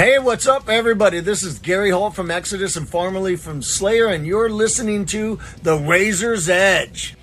Hey, 0.00 0.18
what's 0.18 0.46
up, 0.46 0.70
everybody? 0.70 1.20
This 1.20 1.42
is 1.42 1.58
Gary 1.58 1.90
Holt 1.90 2.14
from 2.14 2.30
Exodus 2.30 2.74
and 2.74 2.88
formerly 2.88 3.36
from 3.36 3.60
Slayer, 3.60 4.06
and 4.06 4.26
you're 4.26 4.48
listening 4.48 5.04
to 5.04 5.38
The 5.62 5.76
Razor's 5.76 6.48
Edge. 6.48 7.14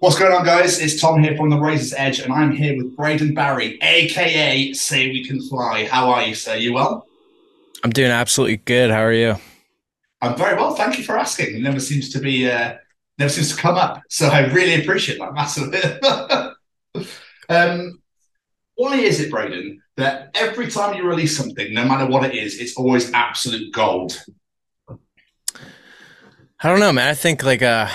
What's 0.00 0.18
going 0.18 0.34
on, 0.34 0.44
guys? 0.44 0.78
It's 0.78 1.00
Tom 1.00 1.22
here 1.22 1.34
from 1.34 1.48
The 1.48 1.58
Razor's 1.58 1.94
Edge, 1.94 2.18
and 2.18 2.30
I'm 2.30 2.52
here 2.52 2.76
with 2.76 2.94
Braden 2.94 3.32
Barrie, 3.32 3.78
aka 3.80 4.74
Say 4.74 5.08
We 5.08 5.24
Can 5.24 5.40
Fly. 5.48 5.86
How 5.86 6.10
are 6.10 6.24
you, 6.24 6.34
sir? 6.34 6.56
You 6.56 6.74
well? 6.74 7.06
I'm 7.84 7.90
doing 7.90 8.10
absolutely 8.10 8.58
good. 8.58 8.90
How 8.90 9.00
are 9.00 9.14
you? 9.14 9.36
I'm 10.20 10.36
very 10.36 10.56
well. 10.56 10.74
Thank 10.74 10.98
you 10.98 11.04
for 11.04 11.16
asking. 11.16 11.56
It 11.56 11.62
never 11.62 11.80
seems 11.80 12.10
to 12.10 12.18
be, 12.18 12.50
uh, 12.50 12.74
never 13.18 13.30
seems 13.30 13.54
to 13.54 13.60
come 13.60 13.76
up. 13.76 14.02
So 14.08 14.28
I 14.28 14.52
really 14.52 14.82
appreciate 14.82 15.18
that 15.18 15.34
massively. 15.34 15.80
um, 17.48 18.02
why 18.76 18.96
is 18.96 19.20
it, 19.20 19.30
Braden, 19.30 19.80
that 19.96 20.30
every 20.34 20.68
time 20.68 20.96
you 20.96 21.04
release 21.04 21.36
something, 21.36 21.72
no 21.72 21.84
matter 21.84 22.06
what 22.06 22.24
it 22.24 22.34
is, 22.34 22.58
it's 22.58 22.76
always 22.76 23.12
absolute 23.12 23.72
gold? 23.72 24.20
I 24.88 26.68
don't 26.68 26.80
know, 26.80 26.92
man. 26.92 27.08
I 27.08 27.14
think 27.14 27.44
like 27.44 27.62
uh, 27.62 27.88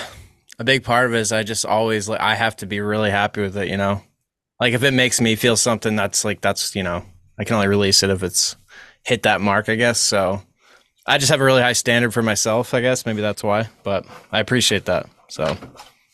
a 0.58 0.64
big 0.64 0.84
part 0.84 1.06
of 1.06 1.14
it 1.14 1.18
is 1.18 1.32
I 1.32 1.42
just 1.42 1.66
always 1.66 2.08
like 2.08 2.20
I 2.20 2.34
have 2.34 2.56
to 2.56 2.66
be 2.66 2.80
really 2.80 3.10
happy 3.10 3.42
with 3.42 3.56
it. 3.56 3.68
You 3.68 3.76
know, 3.76 4.02
like 4.60 4.74
if 4.74 4.82
it 4.82 4.94
makes 4.94 5.20
me 5.20 5.34
feel 5.34 5.56
something, 5.56 5.96
that's 5.96 6.24
like 6.24 6.40
that's 6.40 6.76
you 6.76 6.82
know 6.82 7.04
I 7.36 7.44
can 7.44 7.56
only 7.56 7.66
release 7.66 8.02
it 8.02 8.10
if 8.10 8.22
it's 8.22 8.54
hit 9.02 9.24
that 9.24 9.40
mark, 9.40 9.68
I 9.68 9.74
guess. 9.74 9.98
So 9.98 10.42
I 11.10 11.18
just 11.18 11.30
have 11.32 11.40
a 11.40 11.44
really 11.44 11.60
high 11.60 11.72
standard 11.72 12.14
for 12.14 12.22
myself, 12.22 12.72
I 12.72 12.80
guess. 12.80 13.04
Maybe 13.04 13.20
that's 13.20 13.42
why, 13.42 13.68
but 13.82 14.06
I 14.30 14.38
appreciate 14.38 14.84
that. 14.84 15.08
So 15.26 15.56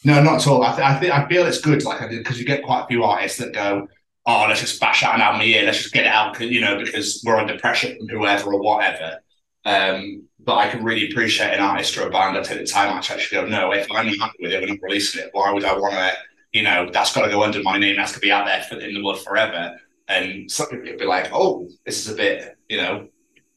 no, 0.04 0.22
not 0.22 0.40
at 0.40 0.46
all. 0.46 0.62
I, 0.62 0.74
th- 0.74 0.88
I 0.88 0.98
think 0.98 1.12
I 1.12 1.28
feel 1.28 1.44
it's 1.44 1.60
good, 1.60 1.84
like 1.84 2.00
I 2.00 2.08
did, 2.08 2.18
because 2.18 2.38
you 2.38 2.46
get 2.46 2.62
quite 2.62 2.84
a 2.84 2.86
few 2.86 3.04
artists 3.04 3.38
that 3.38 3.52
go, 3.52 3.88
"Oh, 4.24 4.46
let's 4.48 4.60
just 4.60 4.80
bash 4.80 5.02
out 5.02 5.14
an 5.14 5.20
album 5.20 5.42
a 5.42 5.44
year. 5.44 5.64
Let's 5.64 5.82
just 5.82 5.92
get 5.92 6.06
it 6.06 6.12
out, 6.12 6.40
you 6.40 6.62
know, 6.62 6.82
because 6.82 7.22
we're 7.26 7.36
under 7.36 7.58
pressure 7.58 7.94
from 7.94 8.08
whoever 8.08 8.54
or 8.54 8.62
whatever." 8.62 9.20
Um, 9.66 10.22
but 10.38 10.54
I 10.54 10.70
can 10.70 10.82
really 10.82 11.10
appreciate 11.10 11.52
an 11.52 11.60
artist 11.60 11.94
or 11.98 12.06
a 12.06 12.10
band 12.10 12.36
that 12.36 12.44
take 12.44 12.60
the 12.60 12.66
time 12.66 13.02
to 13.02 13.12
actually 13.12 13.42
go, 13.42 13.46
"No, 13.46 13.72
if 13.72 13.86
I'm 13.92 14.06
not 14.06 14.18
happy 14.18 14.38
with 14.40 14.52
it, 14.52 14.62
we're 14.62 14.68
not 14.68 14.78
releasing 14.80 15.24
it. 15.24 15.30
Why 15.32 15.52
would 15.52 15.64
I 15.64 15.76
want 15.76 15.92
to?" 15.92 16.12
You 16.52 16.62
know, 16.62 16.88
that's 16.90 17.12
got 17.14 17.26
to 17.26 17.30
go 17.30 17.42
under 17.42 17.62
my 17.62 17.76
name. 17.76 17.96
That's 17.96 18.12
got 18.12 18.20
to 18.20 18.26
be 18.26 18.32
out 18.32 18.46
there 18.46 18.62
for, 18.62 18.78
in 18.78 18.94
the 18.94 19.04
world 19.04 19.22
forever. 19.22 19.78
And 20.08 20.50
some 20.50 20.68
people 20.68 20.96
be 20.98 21.04
like, 21.04 21.28
"Oh, 21.34 21.68
this 21.84 21.98
is 21.98 22.10
a 22.10 22.16
bit, 22.16 22.56
you 22.70 22.78
know, 22.78 23.08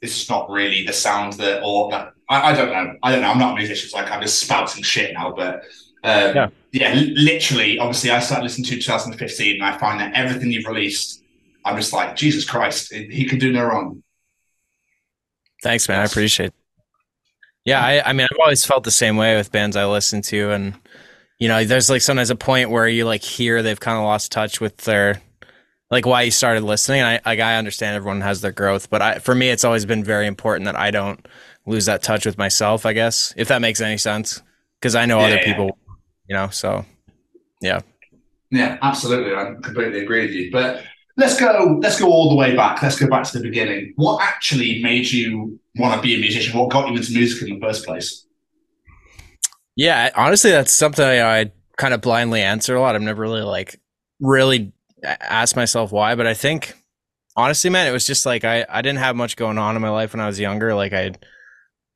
this 0.01 0.21
is 0.21 0.29
not 0.29 0.49
really 0.49 0.85
the 0.85 0.93
sound 0.93 1.33
that, 1.33 1.61
or 1.63 1.91
that, 1.91 2.13
I, 2.29 2.51
I, 2.51 2.53
don't 2.53 2.71
know. 2.71 2.95
I 3.03 3.11
don't 3.11 3.21
know. 3.21 3.29
I'm 3.29 3.39
not 3.39 3.53
a 3.53 3.55
musician, 3.55 3.89
so 3.89 3.97
like 3.97 4.11
I'm 4.11 4.21
just 4.21 4.39
spouting 4.39 4.83
shit 4.83 5.13
now. 5.13 5.33
But 5.35 5.55
um, 6.03 6.35
yeah. 6.35 6.49
yeah, 6.71 6.93
literally, 7.15 7.79
obviously, 7.79 8.11
I 8.11 8.19
started 8.19 8.43
listening 8.43 8.65
to 8.65 8.75
2015, 8.75 9.55
and 9.55 9.63
I 9.63 9.77
find 9.77 9.99
that 9.99 10.13
everything 10.13 10.51
you've 10.51 10.67
released, 10.67 11.23
I'm 11.65 11.75
just 11.75 11.91
like, 11.91 12.15
Jesus 12.15 12.45
Christ, 12.45 12.93
he 12.93 13.25
can 13.25 13.39
do 13.39 13.51
no 13.51 13.65
wrong. 13.65 14.03
Thanks, 15.61 15.89
man. 15.89 15.99
I 15.99 16.05
appreciate. 16.05 16.47
It. 16.47 16.53
Yeah, 17.65 17.83
I, 17.83 18.09
I 18.09 18.13
mean, 18.13 18.27
I've 18.31 18.39
always 18.39 18.65
felt 18.65 18.85
the 18.85 18.91
same 18.91 19.17
way 19.17 19.35
with 19.35 19.51
bands 19.51 19.75
I 19.75 19.85
listen 19.85 20.21
to, 20.23 20.51
and 20.51 20.75
you 21.39 21.47
know, 21.47 21.63
there's 21.65 21.89
like 21.89 22.01
sometimes 22.01 22.29
a 22.29 22.35
point 22.35 22.69
where 22.69 22.87
you 22.87 23.05
like 23.05 23.23
hear 23.23 23.61
they've 23.61 23.79
kind 23.79 23.97
of 23.97 24.03
lost 24.03 24.31
touch 24.31 24.61
with 24.61 24.77
their 24.77 25.21
like 25.91 26.05
why 26.05 26.23
you 26.23 26.31
started 26.31 26.63
listening. 26.63 27.01
And 27.01 27.07
I 27.07 27.29
like 27.29 27.39
I 27.39 27.57
understand 27.57 27.95
everyone 27.95 28.21
has 28.21 28.41
their 28.41 28.51
growth, 28.51 28.89
but 28.89 29.01
I 29.01 29.19
for 29.19 29.35
me 29.35 29.49
it's 29.49 29.63
always 29.63 29.85
been 29.85 30.03
very 30.03 30.27
important 30.27 30.65
that 30.65 30.75
I 30.75 30.91
don't 30.91 31.25
lose 31.65 31.85
that 31.85 32.03
touch 32.03 32.25
with 32.25 32.37
myself, 32.37 32.85
I 32.85 32.93
guess, 32.93 33.33
if 33.37 33.47
that 33.47 33.61
makes 33.61 33.81
any 33.81 33.97
sense. 33.97 34.41
Because 34.79 34.95
I 34.95 35.05
know 35.05 35.19
yeah, 35.19 35.25
other 35.25 35.35
yeah. 35.35 35.45
people, 35.45 35.77
you 36.27 36.35
know, 36.35 36.49
so 36.49 36.85
yeah. 37.61 37.81
Yeah, 38.51 38.77
absolutely. 38.81 39.35
I 39.35 39.53
completely 39.61 40.01
agree 40.01 40.21
with 40.21 40.31
you. 40.31 40.51
But 40.51 40.83
let's 41.17 41.39
go 41.39 41.79
let's 41.81 41.99
go 41.99 42.07
all 42.07 42.29
the 42.29 42.35
way 42.35 42.55
back. 42.55 42.81
Let's 42.81 42.97
go 42.97 43.07
back 43.07 43.23
to 43.25 43.37
the 43.37 43.43
beginning. 43.43 43.93
What 43.95 44.21
actually 44.23 44.81
made 44.81 45.11
you 45.11 45.59
want 45.75 45.95
to 45.95 46.01
be 46.01 46.15
a 46.15 46.19
musician? 46.19 46.57
What 46.57 46.69
got 46.69 46.89
you 46.89 46.95
into 46.95 47.11
music 47.11 47.47
in 47.47 47.59
the 47.59 47.65
first 47.65 47.85
place? 47.85 48.25
Yeah, 49.75 50.09
honestly, 50.15 50.51
that's 50.51 50.73
something 50.73 51.05
I, 51.05 51.41
I 51.41 51.51
kind 51.77 51.93
of 51.93 52.01
blindly 52.01 52.41
answer 52.41 52.75
a 52.75 52.81
lot. 52.81 52.95
I've 52.95 53.01
never 53.01 53.21
really 53.21 53.41
like 53.41 53.79
really 54.19 54.73
ask 55.03 55.55
myself 55.55 55.91
why, 55.91 56.15
but 56.15 56.27
I 56.27 56.33
think 56.33 56.73
honestly, 57.35 57.69
man, 57.69 57.87
it 57.87 57.91
was 57.91 58.05
just 58.05 58.25
like 58.25 58.43
I, 58.43 58.65
I 58.69 58.81
didn't 58.81 58.99
have 58.99 59.15
much 59.15 59.35
going 59.35 59.57
on 59.57 59.75
in 59.75 59.81
my 59.81 59.89
life 59.89 60.13
when 60.13 60.19
I 60.19 60.27
was 60.27 60.39
younger. 60.39 60.73
Like 60.73 60.93
I 60.93 61.13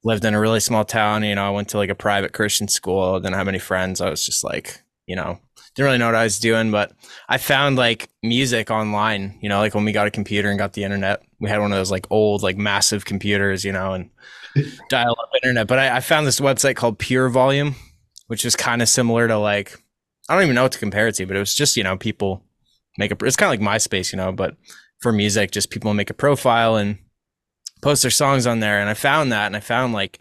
lived 0.03 0.25
in 0.25 0.33
a 0.33 0.39
really 0.39 0.59
small 0.59 0.85
town, 0.85 1.23
you 1.23 1.35
know, 1.35 1.45
I 1.45 1.51
went 1.51 1.69
to 1.69 1.77
like 1.77 1.89
a 1.89 1.95
private 1.95 2.33
Christian 2.33 2.67
school, 2.67 3.19
didn't 3.19 3.35
have 3.35 3.47
any 3.47 3.59
friends. 3.59 4.01
I 4.01 4.09
was 4.09 4.25
just 4.25 4.43
like, 4.43 4.81
you 5.05 5.15
know, 5.15 5.39
didn't 5.75 5.85
really 5.85 5.97
know 5.97 6.07
what 6.07 6.15
I 6.15 6.23
was 6.23 6.39
doing, 6.39 6.71
but 6.71 6.91
I 7.27 7.37
found 7.37 7.77
like 7.77 8.09
music 8.21 8.69
online, 8.69 9.37
you 9.41 9.49
know, 9.49 9.59
like 9.59 9.73
when 9.73 9.85
we 9.85 9.91
got 9.91 10.07
a 10.07 10.11
computer 10.11 10.49
and 10.49 10.59
got 10.59 10.73
the 10.73 10.83
internet, 10.83 11.23
we 11.39 11.49
had 11.49 11.59
one 11.59 11.71
of 11.71 11.77
those 11.77 11.91
like 11.91 12.05
old, 12.09 12.43
like 12.43 12.57
massive 12.57 13.05
computers, 13.05 13.65
you 13.65 13.71
know, 13.71 13.93
and 13.93 14.09
dial 14.89 15.15
up 15.19 15.29
internet. 15.41 15.67
But 15.67 15.79
I, 15.79 15.97
I 15.97 15.99
found 15.99 16.27
this 16.27 16.39
website 16.39 16.75
called 16.75 16.99
Pure 16.99 17.29
Volume, 17.29 17.75
which 18.27 18.45
is 18.45 18.55
kind 18.55 18.81
of 18.81 18.89
similar 18.89 19.27
to 19.27 19.37
like, 19.37 19.79
I 20.29 20.35
don't 20.35 20.43
even 20.43 20.55
know 20.55 20.63
what 20.63 20.71
to 20.73 20.79
compare 20.79 21.07
it 21.07 21.15
to, 21.15 21.25
but 21.25 21.35
it 21.35 21.39
was 21.39 21.55
just, 21.55 21.75
you 21.75 21.83
know, 21.83 21.97
people 21.97 22.43
make 22.97 23.11
a 23.11 23.25
it's 23.25 23.35
kind 23.35 23.53
of 23.53 23.59
like 23.59 23.75
MySpace, 23.75 24.11
you 24.11 24.17
know, 24.17 24.31
but 24.31 24.55
for 24.99 25.11
music, 25.11 25.51
just 25.51 25.69
people 25.69 25.93
make 25.93 26.09
a 26.09 26.15
profile 26.15 26.75
and 26.75 26.97
post 27.81 28.01
their 28.01 28.11
songs 28.11 28.47
on 28.47 28.59
there. 28.59 28.79
And 28.79 28.89
I 28.89 28.93
found 28.93 29.31
that, 29.31 29.47
and 29.47 29.55
I 29.55 29.59
found 29.59 29.93
like 29.93 30.19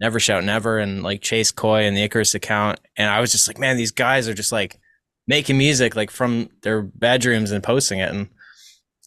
Never 0.00 0.18
Shout 0.18 0.44
Never 0.44 0.78
and 0.78 1.02
like 1.02 1.20
Chase 1.20 1.50
Coy 1.50 1.84
and 1.84 1.96
the 1.96 2.02
Icarus 2.02 2.34
account, 2.34 2.80
and 2.96 3.10
I 3.10 3.20
was 3.20 3.32
just 3.32 3.46
like, 3.46 3.58
man, 3.58 3.76
these 3.76 3.92
guys 3.92 4.28
are 4.28 4.34
just 4.34 4.52
like 4.52 4.80
making 5.28 5.58
music 5.58 5.94
like 5.94 6.10
from 6.10 6.48
their 6.62 6.82
bedrooms 6.82 7.52
and 7.52 7.62
posting 7.62 8.00
it, 8.00 8.10
and 8.10 8.28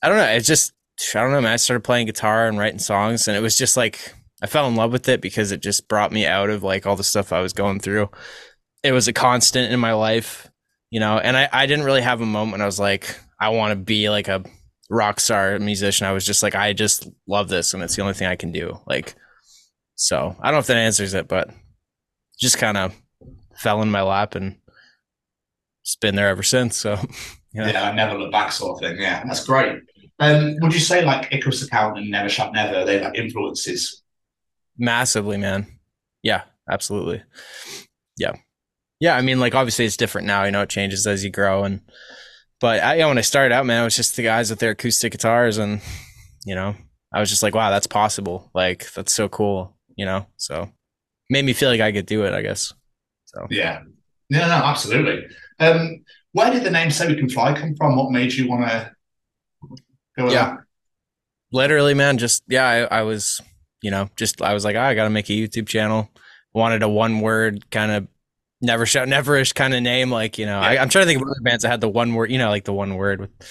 I 0.01 0.09
don't 0.09 0.17
know, 0.17 0.25
it's 0.25 0.47
just 0.47 0.73
I 1.13 1.21
don't 1.21 1.31
know, 1.31 1.41
man. 1.41 1.53
I 1.53 1.57
started 1.57 1.83
playing 1.83 2.05
guitar 2.05 2.47
and 2.47 2.57
writing 2.57 2.79
songs, 2.79 3.27
and 3.27 3.35
it 3.35 3.41
was 3.41 3.57
just 3.57 3.75
like 3.75 4.13
I 4.41 4.47
fell 4.47 4.67
in 4.67 4.75
love 4.75 4.91
with 4.91 5.09
it 5.09 5.21
because 5.21 5.51
it 5.51 5.61
just 5.61 5.87
brought 5.87 6.11
me 6.11 6.25
out 6.25 6.49
of 6.49 6.63
like 6.63 6.85
all 6.85 6.95
the 6.95 7.03
stuff 7.03 7.33
I 7.33 7.41
was 7.41 7.53
going 7.53 7.79
through. 7.79 8.09
It 8.83 8.91
was 8.91 9.07
a 9.07 9.13
constant 9.13 9.73
in 9.73 9.79
my 9.79 9.93
life 9.93 10.49
you 10.89 10.99
know, 10.99 11.17
and 11.17 11.35
I, 11.35 11.49
I 11.51 11.65
didn't 11.65 11.85
really 11.85 12.01
have 12.01 12.21
a 12.21 12.25
moment 12.25 12.61
I 12.61 12.65
was 12.65 12.79
like, 12.79 13.17
I 13.39 13.49
want 13.49 13.71
to 13.71 13.75
be 13.75 14.09
like 14.09 14.27
a 14.27 14.43
rock 14.89 15.19
star 15.19 15.59
musician. 15.59 16.07
I 16.07 16.11
was 16.11 16.25
just 16.25 16.43
like, 16.43 16.55
I 16.55 16.73
just 16.73 17.07
love 17.27 17.49
this 17.49 17.73
and 17.73 17.83
it's 17.83 17.95
the 17.95 18.01
only 18.01 18.13
thing 18.13 18.27
I 18.27 18.35
can 18.35 18.51
do. 18.51 18.79
Like, 18.85 19.15
so 19.95 20.35
I 20.39 20.45
don't 20.45 20.53
know 20.55 20.59
if 20.59 20.67
that 20.67 20.77
answers 20.77 21.13
it, 21.13 21.27
but 21.27 21.49
just 22.39 22.57
kind 22.57 22.77
of 22.77 22.93
fell 23.57 23.81
in 23.81 23.91
my 23.91 24.01
lap 24.01 24.35
and 24.35 24.57
it's 25.81 25.95
been 25.95 26.15
there 26.15 26.29
ever 26.29 26.43
since. 26.43 26.77
So, 26.77 26.93
yeah, 27.53 27.71
yeah 27.71 27.89
I 27.89 27.95
never 27.95 28.17
look 28.17 28.31
back 28.31 28.51
sort 28.51 28.81
of 28.81 28.87
thing. 28.87 29.01
Yeah, 29.01 29.23
that's 29.25 29.45
great. 29.45 29.79
Um, 30.19 30.55
would 30.61 30.73
you 30.73 30.79
say 30.79 31.03
like 31.03 31.31
Icarus 31.31 31.63
account 31.63 31.97
and 31.97 32.09
Never 32.09 32.29
Shout 32.29 32.53
Never, 32.53 32.85
they 32.85 33.01
like 33.01 33.17
influences? 33.17 34.03
Massively, 34.77 35.37
man. 35.37 35.67
Yeah, 36.23 36.43
absolutely. 36.69 37.23
Yeah. 38.17 38.33
Yeah, 38.99 39.15
I 39.15 39.21
mean, 39.21 39.39
like 39.39 39.55
obviously 39.55 39.85
it's 39.85 39.97
different 39.97 40.27
now. 40.27 40.43
You 40.43 40.51
know, 40.51 40.61
it 40.61 40.69
changes 40.69 41.05
as 41.05 41.23
you 41.23 41.29
grow. 41.29 41.63
And 41.63 41.81
but 42.59 42.81
I, 42.81 42.95
you 42.95 43.01
know, 43.01 43.09
when 43.09 43.17
I 43.17 43.21
started 43.21 43.53
out, 43.53 43.65
man, 43.65 43.81
it 43.81 43.85
was 43.85 43.95
just 43.95 44.15
the 44.15 44.23
guys 44.23 44.49
with 44.49 44.59
their 44.59 44.71
acoustic 44.71 45.11
guitars, 45.11 45.57
and 45.57 45.81
you 46.45 46.55
know, 46.55 46.75
I 47.13 47.19
was 47.19 47.29
just 47.29 47.43
like, 47.43 47.55
wow, 47.55 47.69
that's 47.69 47.87
possible. 47.87 48.51
Like 48.53 48.91
that's 48.93 49.13
so 49.13 49.27
cool. 49.27 49.75
You 49.95 50.05
know, 50.05 50.27
so 50.37 50.69
made 51.29 51.45
me 51.45 51.53
feel 51.53 51.69
like 51.69 51.81
I 51.81 51.91
could 51.91 52.05
do 52.05 52.23
it. 52.25 52.33
I 52.33 52.41
guess. 52.41 52.73
So 53.25 53.47
yeah, 53.49 53.81
yeah, 54.29 54.47
no, 54.47 54.53
absolutely. 54.53 55.25
Um, 55.59 56.03
where 56.31 56.51
did 56.51 56.63
the 56.63 56.71
name 56.71 56.91
"Say 56.91 57.07
We 57.07 57.15
Can 57.15 57.29
Fly" 57.29 57.53
come 57.53 57.75
from? 57.75 57.95
What 57.95 58.11
made 58.11 58.33
you 58.33 58.47
want 58.47 58.67
to 58.67 58.91
go? 60.17 60.29
yeah, 60.29 60.55
that? 60.55 60.57
literally, 61.51 61.93
man. 61.93 62.17
Just 62.17 62.43
yeah, 62.47 62.67
I, 62.67 62.99
I 62.99 63.01
was, 63.03 63.41
you 63.81 63.91
know, 63.91 64.09
just 64.15 64.41
I 64.41 64.53
was 64.53 64.65
like, 64.65 64.75
oh, 64.75 64.81
I 64.81 64.95
got 64.95 65.05
to 65.05 65.09
make 65.09 65.29
a 65.29 65.33
YouTube 65.33 65.67
channel. 65.67 66.09
Wanted 66.53 66.83
a 66.83 66.89
one 66.89 67.19
word 67.19 67.69
kind 67.69 67.91
of 67.91 68.07
never 68.65 68.85
shout 68.85 69.07
neverish 69.07 69.53
kind 69.53 69.73
of 69.73 69.81
name. 69.81 70.11
Like, 70.11 70.37
you 70.37 70.45
know, 70.45 70.59
yeah. 70.59 70.67
I, 70.67 70.73
am 70.75 70.89
trying 70.89 71.03
to 71.03 71.07
think 71.07 71.21
of 71.21 71.27
other 71.27 71.41
bands 71.41 71.63
that 71.63 71.69
had 71.69 71.81
the 71.81 71.89
one 71.89 72.13
word, 72.13 72.31
you 72.31 72.37
know, 72.37 72.49
like 72.49 72.65
the 72.65 72.73
one 72.73 72.95
word 72.95 73.21
with 73.21 73.29
a 73.41 73.45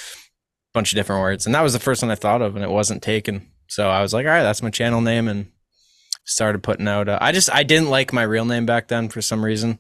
bunch 0.72 0.92
of 0.92 0.96
different 0.96 1.22
words. 1.22 1.46
And 1.46 1.54
that 1.54 1.62
was 1.62 1.72
the 1.72 1.78
first 1.78 2.02
one 2.02 2.10
I 2.10 2.16
thought 2.16 2.42
of 2.42 2.56
and 2.56 2.64
it 2.64 2.70
wasn't 2.70 3.02
taken. 3.02 3.50
So 3.68 3.88
I 3.88 4.02
was 4.02 4.12
like, 4.12 4.26
all 4.26 4.32
right, 4.32 4.42
that's 4.42 4.62
my 4.62 4.70
channel 4.70 5.00
name 5.00 5.28
and 5.28 5.50
started 6.24 6.62
putting 6.62 6.88
out. 6.88 7.08
Uh, 7.08 7.18
I 7.20 7.32
just, 7.32 7.52
I 7.52 7.62
didn't 7.62 7.90
like 7.90 8.12
my 8.12 8.22
real 8.22 8.44
name 8.44 8.66
back 8.66 8.88
then 8.88 9.08
for 9.08 9.22
some 9.22 9.44
reason. 9.44 9.78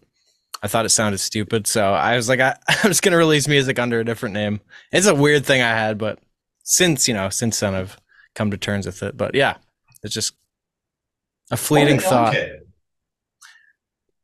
I 0.62 0.68
thought 0.68 0.86
it 0.86 0.90
sounded 0.90 1.18
stupid. 1.18 1.66
So 1.66 1.92
I 1.92 2.16
was 2.16 2.28
like, 2.28 2.40
I, 2.40 2.56
I'm 2.68 2.90
just 2.90 3.02
going 3.02 3.12
to 3.12 3.18
release 3.18 3.48
music 3.48 3.78
under 3.78 4.00
a 4.00 4.04
different 4.04 4.34
name. 4.34 4.60
It's 4.92 5.06
a 5.06 5.14
weird 5.14 5.44
thing 5.44 5.60
I 5.60 5.70
had, 5.70 5.98
but 5.98 6.18
since, 6.62 7.06
you 7.06 7.14
know, 7.14 7.28
since 7.28 7.60
then 7.60 7.74
I've 7.74 7.98
come 8.34 8.50
to 8.50 8.56
terms 8.56 8.86
with 8.86 9.02
it. 9.02 9.16
But 9.16 9.34
yeah, 9.34 9.56
it's 10.02 10.14
just 10.14 10.34
a 11.50 11.56
fleeting 11.56 11.98
thought. 11.98 12.34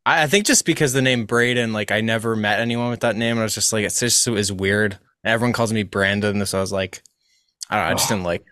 I, 0.05 0.23
I 0.23 0.27
think 0.27 0.45
just 0.45 0.65
because 0.65 0.93
the 0.93 1.01
name 1.01 1.25
Braden, 1.25 1.73
like 1.73 1.91
I 1.91 2.01
never 2.01 2.35
met 2.35 2.59
anyone 2.59 2.89
with 2.89 3.01
that 3.01 3.15
name, 3.15 3.31
and 3.31 3.39
I 3.39 3.43
was 3.43 3.55
just 3.55 3.73
like, 3.73 3.85
it's 3.85 3.99
just 3.99 4.27
it 4.27 4.31
was 4.31 4.51
weird. 4.51 4.97
Everyone 5.23 5.53
calls 5.53 5.71
me 5.71 5.83
Brandon, 5.83 6.45
so 6.45 6.57
I 6.57 6.61
was 6.61 6.71
like, 6.71 7.03
I 7.69 7.75
don't 7.75 7.85
know, 7.85 7.91
I 7.91 7.93
just 7.93 8.09
didn't 8.09 8.23
like. 8.23 8.43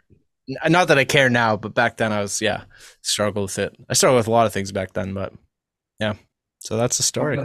Not 0.67 0.87
that 0.87 0.97
I 0.97 1.05
care 1.05 1.29
now, 1.29 1.57
but 1.57 1.75
back 1.75 1.97
then 1.97 2.11
I 2.11 2.21
was 2.21 2.41
yeah 2.41 2.63
struggled 3.01 3.49
with 3.49 3.59
it. 3.59 3.75
I 3.89 3.93
struggled 3.93 4.17
with 4.17 4.27
a 4.27 4.31
lot 4.31 4.47
of 4.47 4.53
things 4.53 4.71
back 4.71 4.93
then, 4.93 5.13
but 5.13 5.33
yeah. 5.99 6.15
So 6.59 6.75
that's 6.75 6.97
the 6.97 7.03
story. 7.03 7.37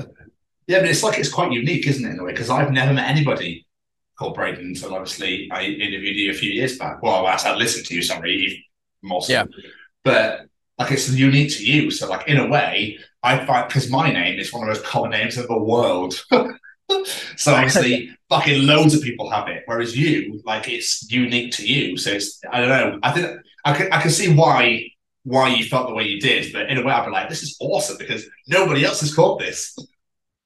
Yeah, 0.67 0.81
but 0.81 0.89
it's 0.89 1.03
like 1.03 1.19
it's 1.19 1.31
quite 1.31 1.53
unique, 1.53 1.87
isn't 1.87 2.05
it, 2.05 2.13
in 2.13 2.19
a 2.19 2.25
way? 2.25 2.33
Because 2.33 2.51
I've 2.51 2.73
never 2.73 2.93
met 2.93 3.11
anybody 3.11 3.67
called 4.19 4.35
Braden 4.35 4.65
until 4.65 4.95
obviously 4.95 5.49
I 5.51 5.65
interviewed 5.65 6.17
you 6.17 6.31
a 6.31 6.35
few 6.35 6.51
years 6.51 6.79
back. 6.79 7.03
Well, 7.03 7.27
I 7.27 7.55
listened 7.55 7.87
to 7.87 7.95
you, 7.95 8.03
sorry, 8.03 8.65
more 9.03 9.21
so. 9.23 9.33
Yeah. 9.33 9.45
But 10.05 10.47
like 10.79 10.91
it's 10.91 11.11
unique 11.11 11.53
to 11.57 11.65
you. 11.65 11.91
So 11.91 12.09
like 12.09 12.29
in 12.29 12.39
a 12.39 12.47
way, 12.47 12.99
I 13.23 13.45
find 13.45 13.69
because 13.69 13.91
my 13.91 14.11
name 14.13 14.39
is 14.39 14.53
one 14.53 14.69
of 14.69 14.75
the 14.75 14.81
most 14.81 14.91
common 14.91 15.11
names 15.11 15.39
in 15.39 15.47
the 15.47 15.59
world. 15.59 16.15
so 17.37 17.55
obviously 17.55 18.11
fucking 18.29 18.67
loads 18.67 18.95
of 18.95 19.03
people 19.03 19.31
have 19.31 19.49
it. 19.49 19.63
Whereas 19.67 19.97
you, 19.97 20.41
like 20.45 20.69
it's 20.69 21.11
unique 21.11 21.53
to 21.55 21.67
you. 21.67 21.97
So 21.97 22.11
it's 22.11 22.41
I 22.51 22.61
don't 22.61 22.69
know. 22.69 22.99
I 23.03 23.13
think 23.13 23.41
I 23.65 23.75
can 23.75 23.93
I 23.93 24.01
can 24.01 24.11
see 24.11 24.35
why 24.35 24.91
why 25.25 25.49
you 25.49 25.65
felt 25.65 25.89
the 25.89 25.95
way 25.95 26.05
you 26.05 26.21
did, 26.21 26.53
but 26.53 26.69
in 26.69 26.77
a 26.77 26.83
way 26.83 26.93
I'd 26.93 27.07
be 27.07 27.11
like, 27.11 27.29
this 27.29 27.43
is 27.43 27.57
awesome 27.61 27.97
because 27.97 28.27
nobody 28.47 28.85
else 28.85 29.01
has 29.01 29.15
called 29.15 29.41
this. 29.41 29.75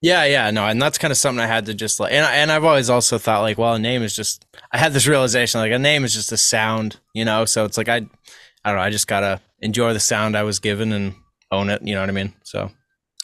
Yeah, 0.00 0.24
yeah, 0.26 0.48
no, 0.52 0.64
and 0.64 0.80
that's 0.80 0.96
kind 0.96 1.10
of 1.10 1.18
something 1.18 1.42
I 1.42 1.48
had 1.48 1.66
to 1.66 1.74
just 1.74 1.98
like, 1.98 2.12
and 2.12 2.24
and 2.24 2.52
I've 2.52 2.64
always 2.64 2.88
also 2.88 3.18
thought 3.18 3.40
like, 3.40 3.58
well, 3.58 3.74
a 3.74 3.78
name 3.80 4.02
is 4.02 4.14
just. 4.14 4.46
I 4.70 4.78
had 4.78 4.92
this 4.92 5.08
realization 5.08 5.60
like 5.60 5.72
a 5.72 5.78
name 5.78 6.04
is 6.04 6.14
just 6.14 6.30
a 6.30 6.36
sound, 6.36 7.00
you 7.14 7.24
know. 7.24 7.44
So 7.46 7.64
it's 7.64 7.76
like 7.76 7.88
I, 7.88 7.96
I 7.96 8.70
don't 8.70 8.76
know. 8.76 8.82
I 8.82 8.90
just 8.90 9.08
gotta 9.08 9.40
enjoy 9.60 9.92
the 9.92 10.00
sound 10.00 10.36
I 10.36 10.42
was 10.42 10.58
given 10.58 10.92
and 10.92 11.14
own 11.50 11.70
it. 11.70 11.82
You 11.82 11.94
know 11.94 12.00
what 12.00 12.08
I 12.10 12.12
mean? 12.12 12.32
So 12.44 12.64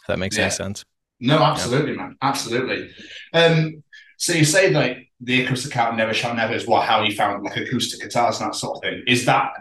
if 0.01 0.07
that 0.09 0.19
makes 0.19 0.37
Yeah. 0.37 0.45
any 0.45 0.51
sense. 0.53 0.85
No, 1.21 1.39
absolutely, 1.43 1.97
man, 1.97 2.17
absolutely. 2.23 2.91
Um, 3.33 3.83
so 4.19 4.33
you 4.33 4.45
say 4.45 4.71
like 4.71 5.11
the 5.21 5.43
Icarus 5.43 5.65
Account 5.65 5.97
Never 5.97 6.13
Shout 6.13 6.37
Never 6.37 6.55
is 6.55 6.67
what 6.67 6.87
how 6.87 7.03
you 7.03 7.15
found 7.15 7.43
like 7.45 7.57
acoustic 7.57 8.01
guitars 8.01 8.41
and 8.41 8.49
that 8.51 8.55
sort 8.57 8.77
of 8.77 8.83
thing. 8.83 9.03
Is 9.07 9.25
that 9.27 9.53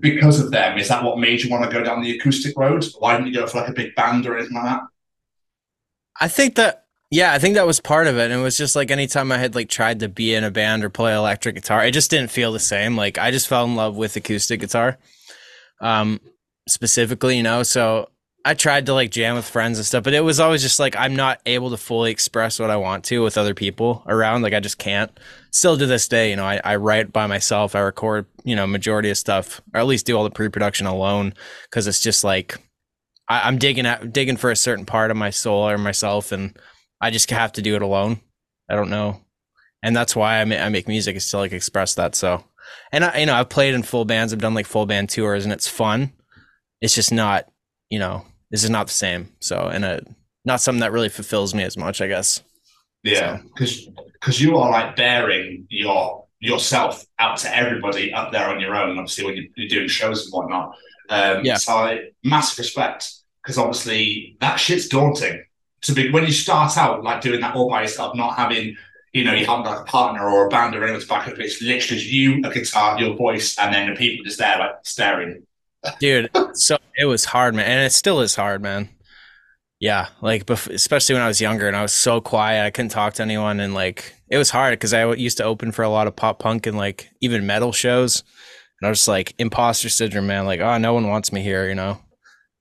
because 0.00 0.40
of 0.40 0.50
them? 0.50 0.78
Is 0.78 0.88
that 0.88 1.02
what 1.02 1.18
made 1.18 1.42
you 1.42 1.50
want 1.50 1.64
to 1.64 1.70
go 1.70 1.82
down 1.82 2.00
the 2.00 2.16
acoustic 2.16 2.56
road? 2.56 2.84
Why 2.98 3.16
didn't 3.16 3.28
you 3.32 3.34
go 3.34 3.46
for 3.46 3.58
like 3.60 3.68
a 3.68 3.72
big 3.72 3.94
band 3.96 4.26
or 4.26 4.36
anything 4.38 4.54
like 4.54 4.64
that? 4.64 4.80
I 6.20 6.28
think 6.28 6.54
that 6.56 6.84
yeah, 7.10 7.32
I 7.32 7.38
think 7.38 7.54
that 7.54 7.66
was 7.66 7.80
part 7.80 8.06
of 8.06 8.16
it. 8.18 8.30
And 8.30 8.40
it 8.40 8.42
was 8.42 8.56
just 8.56 8.74
like 8.74 8.90
anytime 8.90 9.30
I 9.30 9.38
had 9.38 9.54
like 9.54 9.68
tried 9.68 10.00
to 10.00 10.08
be 10.08 10.34
in 10.34 10.42
a 10.44 10.50
band 10.50 10.84
or 10.84 10.90
play 10.90 11.14
electric 11.14 11.54
guitar, 11.56 11.84
it 11.84 11.92
just 11.92 12.10
didn't 12.10 12.30
feel 12.30 12.52
the 12.52 12.58
same. 12.60 12.96
Like 12.96 13.18
I 13.18 13.30
just 13.30 13.46
fell 13.48 13.64
in 13.64 13.76
love 13.76 13.96
with 13.96 14.16
acoustic 14.16 14.60
guitar. 14.60 14.98
Um 15.84 16.20
specifically, 16.66 17.36
you 17.36 17.44
know, 17.44 17.62
so 17.62 18.08
I 18.46 18.54
tried 18.54 18.86
to 18.86 18.94
like 18.94 19.10
jam 19.10 19.36
with 19.36 19.48
friends 19.48 19.78
and 19.78 19.86
stuff, 19.86 20.04
but 20.04 20.12
it 20.12 20.20
was 20.20 20.38
always 20.38 20.60
just 20.60 20.78
like 20.78 20.96
I'm 20.96 21.16
not 21.16 21.40
able 21.46 21.70
to 21.70 21.78
fully 21.78 22.10
express 22.10 22.58
what 22.58 22.70
I 22.70 22.76
want 22.76 23.04
to 23.04 23.22
with 23.22 23.38
other 23.38 23.54
people 23.54 24.02
around. 24.06 24.42
Like 24.42 24.52
I 24.52 24.60
just 24.60 24.78
can't. 24.78 25.10
Still 25.50 25.78
to 25.78 25.86
this 25.86 26.08
day, 26.08 26.30
you 26.30 26.36
know, 26.36 26.44
I, 26.44 26.60
I 26.62 26.76
write 26.76 27.12
by 27.12 27.26
myself. 27.26 27.74
I 27.74 27.80
record, 27.80 28.26
you 28.44 28.54
know, 28.54 28.66
majority 28.66 29.08
of 29.08 29.16
stuff, 29.16 29.62
or 29.72 29.80
at 29.80 29.86
least 29.86 30.04
do 30.04 30.16
all 30.16 30.24
the 30.24 30.30
pre-production 30.30 30.86
alone, 30.86 31.32
because 31.70 31.86
it's 31.86 32.00
just 32.00 32.24
like 32.24 32.58
I, 33.28 33.48
I'm 33.48 33.56
digging 33.56 33.86
at 33.86 34.12
digging 34.12 34.36
for 34.36 34.50
a 34.50 34.56
certain 34.56 34.84
part 34.84 35.10
of 35.10 35.16
my 35.16 35.30
soul 35.30 35.68
or 35.68 35.78
myself, 35.78 36.32
and 36.32 36.58
I 37.00 37.10
just 37.10 37.30
have 37.30 37.52
to 37.52 37.62
do 37.62 37.76
it 37.76 37.82
alone. 37.82 38.20
I 38.68 38.74
don't 38.74 38.90
know, 38.90 39.20
and 39.82 39.96
that's 39.96 40.16
why 40.16 40.40
I, 40.40 40.44
ma- 40.44 40.56
I 40.56 40.68
make 40.68 40.88
music 40.88 41.16
is 41.16 41.30
to 41.30 41.38
like 41.38 41.52
express 41.52 41.94
that. 41.94 42.14
So, 42.14 42.44
and 42.92 43.04
I, 43.04 43.18
you 43.18 43.26
know, 43.26 43.34
I've 43.34 43.48
played 43.48 43.74
in 43.74 43.82
full 43.82 44.04
bands. 44.04 44.32
I've 44.32 44.40
done 44.40 44.54
like 44.54 44.66
full 44.66 44.86
band 44.86 45.10
tours, 45.10 45.44
and 45.44 45.52
it's 45.52 45.68
fun. 45.68 46.12
It's 46.80 46.94
just 46.94 47.12
not, 47.12 47.46
you 47.90 47.98
know, 47.98 48.24
this 48.50 48.64
is 48.64 48.70
not 48.70 48.86
the 48.86 48.92
same. 48.92 49.28
So, 49.40 49.68
and 49.72 49.84
uh 49.84 50.00
not 50.44 50.60
something 50.60 50.80
that 50.80 50.92
really 50.92 51.08
fulfills 51.08 51.54
me 51.54 51.62
as 51.62 51.76
much, 51.76 52.00
I 52.02 52.06
guess. 52.06 52.42
Yeah, 53.02 53.40
because 53.54 53.88
because 54.14 54.40
you 54.40 54.56
are 54.58 54.70
like 54.70 54.96
bearing 54.96 55.66
your 55.70 56.24
yourself 56.40 57.04
out 57.18 57.38
to 57.38 57.56
everybody 57.56 58.12
up 58.12 58.30
there 58.32 58.48
on 58.48 58.60
your 58.60 58.74
own. 58.76 58.98
Obviously, 58.98 59.24
when 59.24 59.36
you- 59.36 59.50
you're 59.56 59.68
doing 59.68 59.88
shows 59.88 60.24
and 60.24 60.32
whatnot. 60.32 60.74
Um, 61.08 61.44
Yeah. 61.44 61.56
So 61.56 61.72
I, 61.72 62.00
massive 62.22 62.58
respect 62.58 63.10
because 63.42 63.56
obviously 63.58 64.36
that 64.40 64.56
shit's 64.56 64.88
daunting. 64.88 65.42
To 65.82 65.92
be 65.92 66.10
when 66.10 66.24
you 66.24 66.32
start 66.32 66.76
out 66.78 67.02
like 67.02 67.20
doing 67.20 67.40
that 67.40 67.54
all 67.54 67.68
by 67.70 67.82
yourself, 67.82 68.14
not 68.14 68.36
having 68.36 68.76
you 69.14 69.24
know 69.24 69.32
you 69.32 69.46
haven't 69.46 69.64
got 69.64 69.80
a 69.80 69.84
partner 69.84 70.28
or 70.28 70.46
a 70.46 70.48
band 70.50 70.74
or 70.76 70.82
anyone 70.82 71.00
to 71.00 71.06
back 71.06 71.28
up. 71.28 71.38
It's 71.38 71.62
literally 71.62 72.02
you, 72.02 72.42
a 72.44 72.52
guitar, 72.52 73.00
your 73.00 73.16
voice, 73.16 73.56
and 73.58 73.72
then 73.72 73.88
the 73.88 73.96
people 73.96 74.24
just 74.24 74.38
there 74.38 74.58
like 74.58 74.74
staring. 74.82 75.46
dude 75.98 76.30
so 76.54 76.78
it 76.96 77.04
was 77.04 77.26
hard 77.26 77.54
man 77.54 77.66
and 77.66 77.84
it 77.84 77.92
still 77.92 78.20
is 78.20 78.34
hard 78.34 78.62
man 78.62 78.88
yeah 79.80 80.08
like 80.22 80.46
bef- 80.46 80.72
especially 80.72 81.14
when 81.14 81.22
i 81.22 81.28
was 81.28 81.42
younger 81.42 81.68
and 81.68 81.76
i 81.76 81.82
was 81.82 81.92
so 81.92 82.22
quiet 82.22 82.64
i 82.64 82.70
couldn't 82.70 82.88
talk 82.88 83.12
to 83.12 83.22
anyone 83.22 83.60
and 83.60 83.74
like 83.74 84.14
it 84.30 84.38
was 84.38 84.48
hard 84.48 84.72
because 84.72 84.94
i 84.94 85.12
used 85.12 85.36
to 85.36 85.44
open 85.44 85.72
for 85.72 85.82
a 85.82 85.88
lot 85.90 86.06
of 86.06 86.16
pop 86.16 86.38
punk 86.38 86.66
and 86.66 86.78
like 86.78 87.10
even 87.20 87.44
metal 87.44 87.70
shows 87.70 88.22
and 88.80 88.86
i 88.86 88.88
was 88.88 89.06
like 89.06 89.34
imposter 89.38 89.90
syndrome 89.90 90.26
man 90.26 90.46
like 90.46 90.60
oh 90.60 90.78
no 90.78 90.94
one 90.94 91.06
wants 91.06 91.32
me 91.32 91.42
here 91.42 91.68
you 91.68 91.74
know 91.74 91.98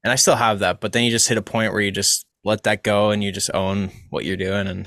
and 0.03 0.11
i 0.11 0.15
still 0.15 0.35
have 0.35 0.59
that 0.59 0.81
but 0.81 0.91
then 0.91 1.05
you 1.05 1.11
just 1.11 1.29
hit 1.29 1.37
a 1.37 1.41
point 1.41 1.71
where 1.71 1.81
you 1.81 1.91
just 1.91 2.25
let 2.43 2.63
that 2.63 2.83
go 2.83 3.11
and 3.11 3.23
you 3.23 3.31
just 3.31 3.53
own 3.53 3.89
what 4.09 4.25
you're 4.25 4.35
doing 4.35 4.67
and 4.67 4.85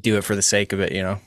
do 0.00 0.16
it 0.16 0.24
for 0.24 0.36
the 0.36 0.42
sake 0.42 0.72
of 0.72 0.80
it 0.80 0.92
you 0.92 1.02
know 1.02 1.18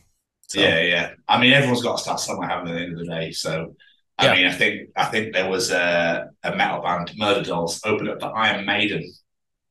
So, 0.47 0.61
Yeah, 0.61 0.81
yeah. 0.81 1.11
I 1.27 1.39
mean, 1.39 1.53
everyone's 1.53 1.81
got 1.83 1.97
to 1.97 2.03
start 2.03 2.19
somewhere, 2.19 2.49
at 2.49 2.65
the 2.65 2.71
end 2.71 2.93
of 2.93 2.99
the 2.99 3.05
day? 3.05 3.31
So, 3.31 3.75
I 4.17 4.25
Yeah. 4.25 4.33
mean, 4.33 4.45
I 4.45 4.51
think 4.53 4.89
I 4.95 5.05
think 5.05 5.33
there 5.33 5.49
was 5.49 5.71
a, 5.71 6.27
a 6.43 6.55
metal 6.55 6.81
band, 6.81 7.11
Murderdolls, 7.19 7.81
opened 7.85 8.09
up 8.09 8.21
for 8.21 8.35
Iron 8.37 8.65
Maiden, 8.65 9.03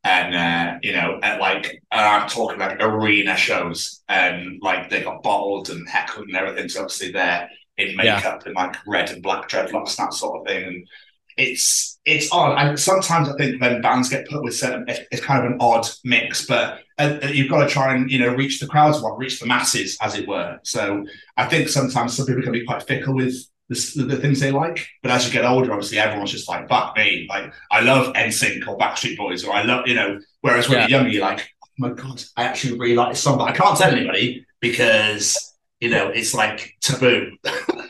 and 0.05 0.35
uh, 0.35 0.79
you 0.83 0.93
know, 0.93 1.21
at 1.23 1.41
like 1.41 1.83
I'm 1.93 2.29
talking 2.29 2.59
like 2.61 2.79
arena 2.83 3.37
shows, 3.37 4.03
and 4.09 4.61
like 4.63 4.91
they 4.91 5.03
got 5.03 5.23
bottled 5.23 5.71
and 5.71 5.89
heckled 5.89 6.29
and 6.29 6.37
everything. 6.37 6.69
So 6.71 6.83
obviously 6.83 7.13
they're 7.13 7.49
in 7.79 7.97
Yeah. 8.01 8.23
makeup 8.23 8.47
and 8.47 8.55
like 8.57 8.77
red 8.87 9.11
and 9.11 9.23
black 9.23 9.49
dreadlocks 9.49 9.99
and 9.99 10.09
that 10.09 10.15
sort 10.15 10.41
of 10.43 10.47
thing, 10.49 10.65
and 10.65 10.89
it's 11.37 11.99
it's 12.05 12.31
odd. 12.33 12.59
And 12.59 12.79
sometimes 12.79 13.29
I 13.29 13.37
think 13.37 13.61
when 13.61 13.81
bands 13.81 14.09
get 14.11 14.29
put 14.29 14.43
with 14.45 14.55
certain, 14.55 14.85
it's, 14.89 15.01
it's 15.11 15.25
kind 15.25 15.45
of 15.45 15.53
an 15.53 15.59
odd 15.61 15.87
mix, 16.05 16.47
but 16.47 16.81
uh, 16.99 17.19
uh, 17.23 17.29
you've 17.29 17.51
got 17.51 17.65
to 17.65 17.69
try 17.69 17.95
and 17.95 18.11
you 18.11 18.19
know 18.19 18.35
reach 18.35 18.61
the 18.61 18.67
crowds, 18.67 19.01
well, 19.01 19.17
reach 19.17 19.41
the 19.41 19.47
masses, 19.47 19.97
as 20.01 20.17
it 20.19 20.29
were. 20.29 20.59
So 20.63 21.07
I 21.37 21.47
think 21.47 21.69
sometimes 21.69 22.17
some 22.17 22.27
people 22.27 22.43
can 22.43 22.53
be 22.53 22.65
quite 22.65 22.83
fickle 22.83 23.15
with 23.15 23.35
the, 23.71 24.05
the 24.07 24.17
things 24.19 24.41
they 24.41 24.51
like, 24.53 24.87
but 25.03 25.11
as 25.11 25.27
you 25.27 25.33
get 25.33 25.45
older, 25.47 25.73
obviously 25.73 25.99
everyone's 25.99 26.31
just 26.33 26.49
like, 26.49 26.69
"Fuck 26.69 26.97
me!" 26.97 27.27
Like 27.31 27.53
I 27.71 27.81
love 27.81 28.13
NSYNC 28.15 28.67
or 28.69 28.77
Backstreet 28.79 29.17
Boys, 29.17 29.43
or 29.45 29.55
I 29.55 29.63
love 29.63 29.87
you 29.89 29.95
know. 29.95 30.21
Whereas 30.43 30.69
when 30.69 30.79
Yeah. 30.79 30.87
you're 30.89 30.99
younger, 30.99 31.11
you're 31.11 31.23
like, 31.23 31.41
"Oh 31.63 31.69
my 31.79 31.91
god, 31.91 32.23
I 32.37 32.45
actually 32.45 32.79
really 32.79 32.95
like 32.95 33.13
this 33.13 33.23
song," 33.23 33.39
but 33.39 33.45
I 33.45 33.53
can't 33.53 33.77
tell 33.79 33.91
anybody 33.91 34.45
because 34.61 35.55
you 35.81 35.89
know 35.91 36.09
it's 36.09 36.35
like 36.35 36.75
taboo. 36.83 37.33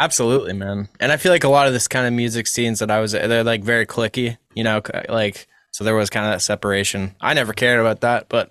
Absolutely, 0.00 0.52
man. 0.52 0.88
And 1.00 1.12
I 1.12 1.16
feel 1.16 1.32
like 1.32 1.44
a 1.44 1.48
lot 1.48 1.66
of 1.66 1.72
this 1.72 1.88
kind 1.88 2.06
of 2.06 2.12
music 2.12 2.46
scenes 2.46 2.78
that 2.80 2.90
I 2.90 3.00
was, 3.00 3.12
they're 3.12 3.44
like 3.44 3.62
very 3.62 3.86
clicky, 3.86 4.38
you 4.54 4.64
know, 4.64 4.82
like, 5.08 5.46
so 5.70 5.84
there 5.84 5.94
was 5.94 6.10
kind 6.10 6.26
of 6.26 6.32
that 6.32 6.40
separation. 6.40 7.14
I 7.20 7.34
never 7.34 7.52
cared 7.52 7.80
about 7.80 8.00
that, 8.02 8.28
but 8.28 8.50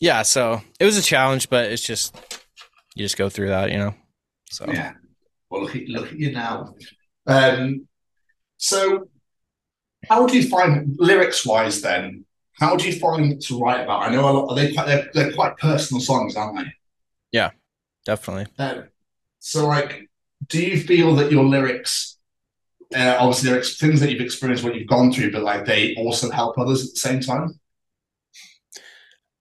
yeah, 0.00 0.22
so 0.22 0.62
it 0.78 0.84
was 0.84 0.96
a 0.96 1.02
challenge, 1.02 1.50
but 1.50 1.70
it's 1.70 1.82
just, 1.82 2.16
you 2.94 3.04
just 3.04 3.16
go 3.16 3.28
through 3.28 3.48
that, 3.48 3.70
you 3.70 3.78
know? 3.78 3.94
So, 4.50 4.66
Yeah. 4.68 4.94
Well, 5.50 5.62
look 5.62 5.74
at 5.74 5.88
look 5.88 6.06
at 6.06 6.18
you 6.18 6.32
now. 6.32 6.74
Um, 7.26 7.88
so, 8.56 9.08
how 10.08 10.26
do 10.26 10.36
you 10.38 10.48
find 10.48 10.96
lyrics 10.98 11.44
wise? 11.44 11.82
Then, 11.82 12.24
how 12.52 12.76
do 12.76 12.86
you 12.88 12.98
find 12.98 13.40
to 13.42 13.58
write 13.58 13.80
about? 13.82 14.02
I 14.02 14.12
know 14.12 14.28
a 14.28 14.30
lot. 14.30 14.48
Are 14.50 14.54
they 14.54 14.72
quite? 14.72 14.86
They're, 14.86 15.10
they're 15.12 15.32
quite 15.32 15.56
personal 15.56 16.00
songs, 16.00 16.36
aren't 16.36 16.58
they? 16.58 16.72
Yeah, 17.32 17.50
definitely. 18.04 18.46
Um, 18.58 18.84
so, 19.40 19.66
like, 19.66 20.08
do 20.50 20.60
you 20.60 20.78
feel 20.78 21.14
that 21.14 21.32
your 21.32 21.44
lyrics, 21.44 22.18
uh, 22.94 23.16
obviously, 23.18 23.50
lyrics, 23.50 23.78
things 23.78 24.00
that 24.00 24.10
you've 24.10 24.20
experienced, 24.20 24.62
what 24.62 24.74
you've 24.74 24.88
gone 24.88 25.12
through, 25.12 25.32
but 25.32 25.42
like 25.42 25.64
they 25.64 25.94
also 25.96 26.30
help 26.30 26.58
others 26.58 26.84
at 26.84 26.90
the 26.94 27.00
same 27.00 27.20
time? 27.20 27.58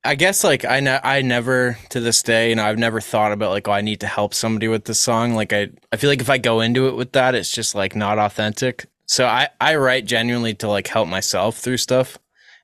I 0.04 0.16
guess 0.16 0.46
like 0.46 0.64
I 0.64 0.80
ne- 0.80 1.02
I 1.04 1.22
never 1.22 1.78
to 1.90 2.00
this 2.00 2.24
day, 2.24 2.50
you 2.50 2.56
know, 2.56 2.64
I've 2.64 2.78
never 2.78 3.02
thought 3.02 3.34
about 3.34 3.50
like, 3.50 3.68
oh, 3.68 3.74
I 3.74 3.82
need 3.82 4.00
to 4.00 4.08
help 4.08 4.34
somebody 4.34 4.70
with 4.70 4.86
this 4.86 5.00
song. 5.00 5.34
Like 5.34 5.52
I, 5.52 5.70
I 5.92 5.98
feel 5.98 6.10
like 6.10 6.22
if 6.22 6.30
I 6.30 6.38
go 6.38 6.62
into 6.62 6.88
it 6.88 6.96
with 6.96 7.12
that, 7.12 7.36
it's 7.36 7.52
just 7.52 7.76
like 7.76 7.96
not 7.96 8.18
authentic. 8.18 8.86
So 9.08 9.26
I, 9.26 9.50
I 9.60 9.76
write 9.76 10.06
genuinely 10.06 10.54
to 10.56 10.70
like 10.70 10.88
help 10.88 11.10
myself 11.10 11.58
through 11.58 11.78
stuff. 11.78 12.18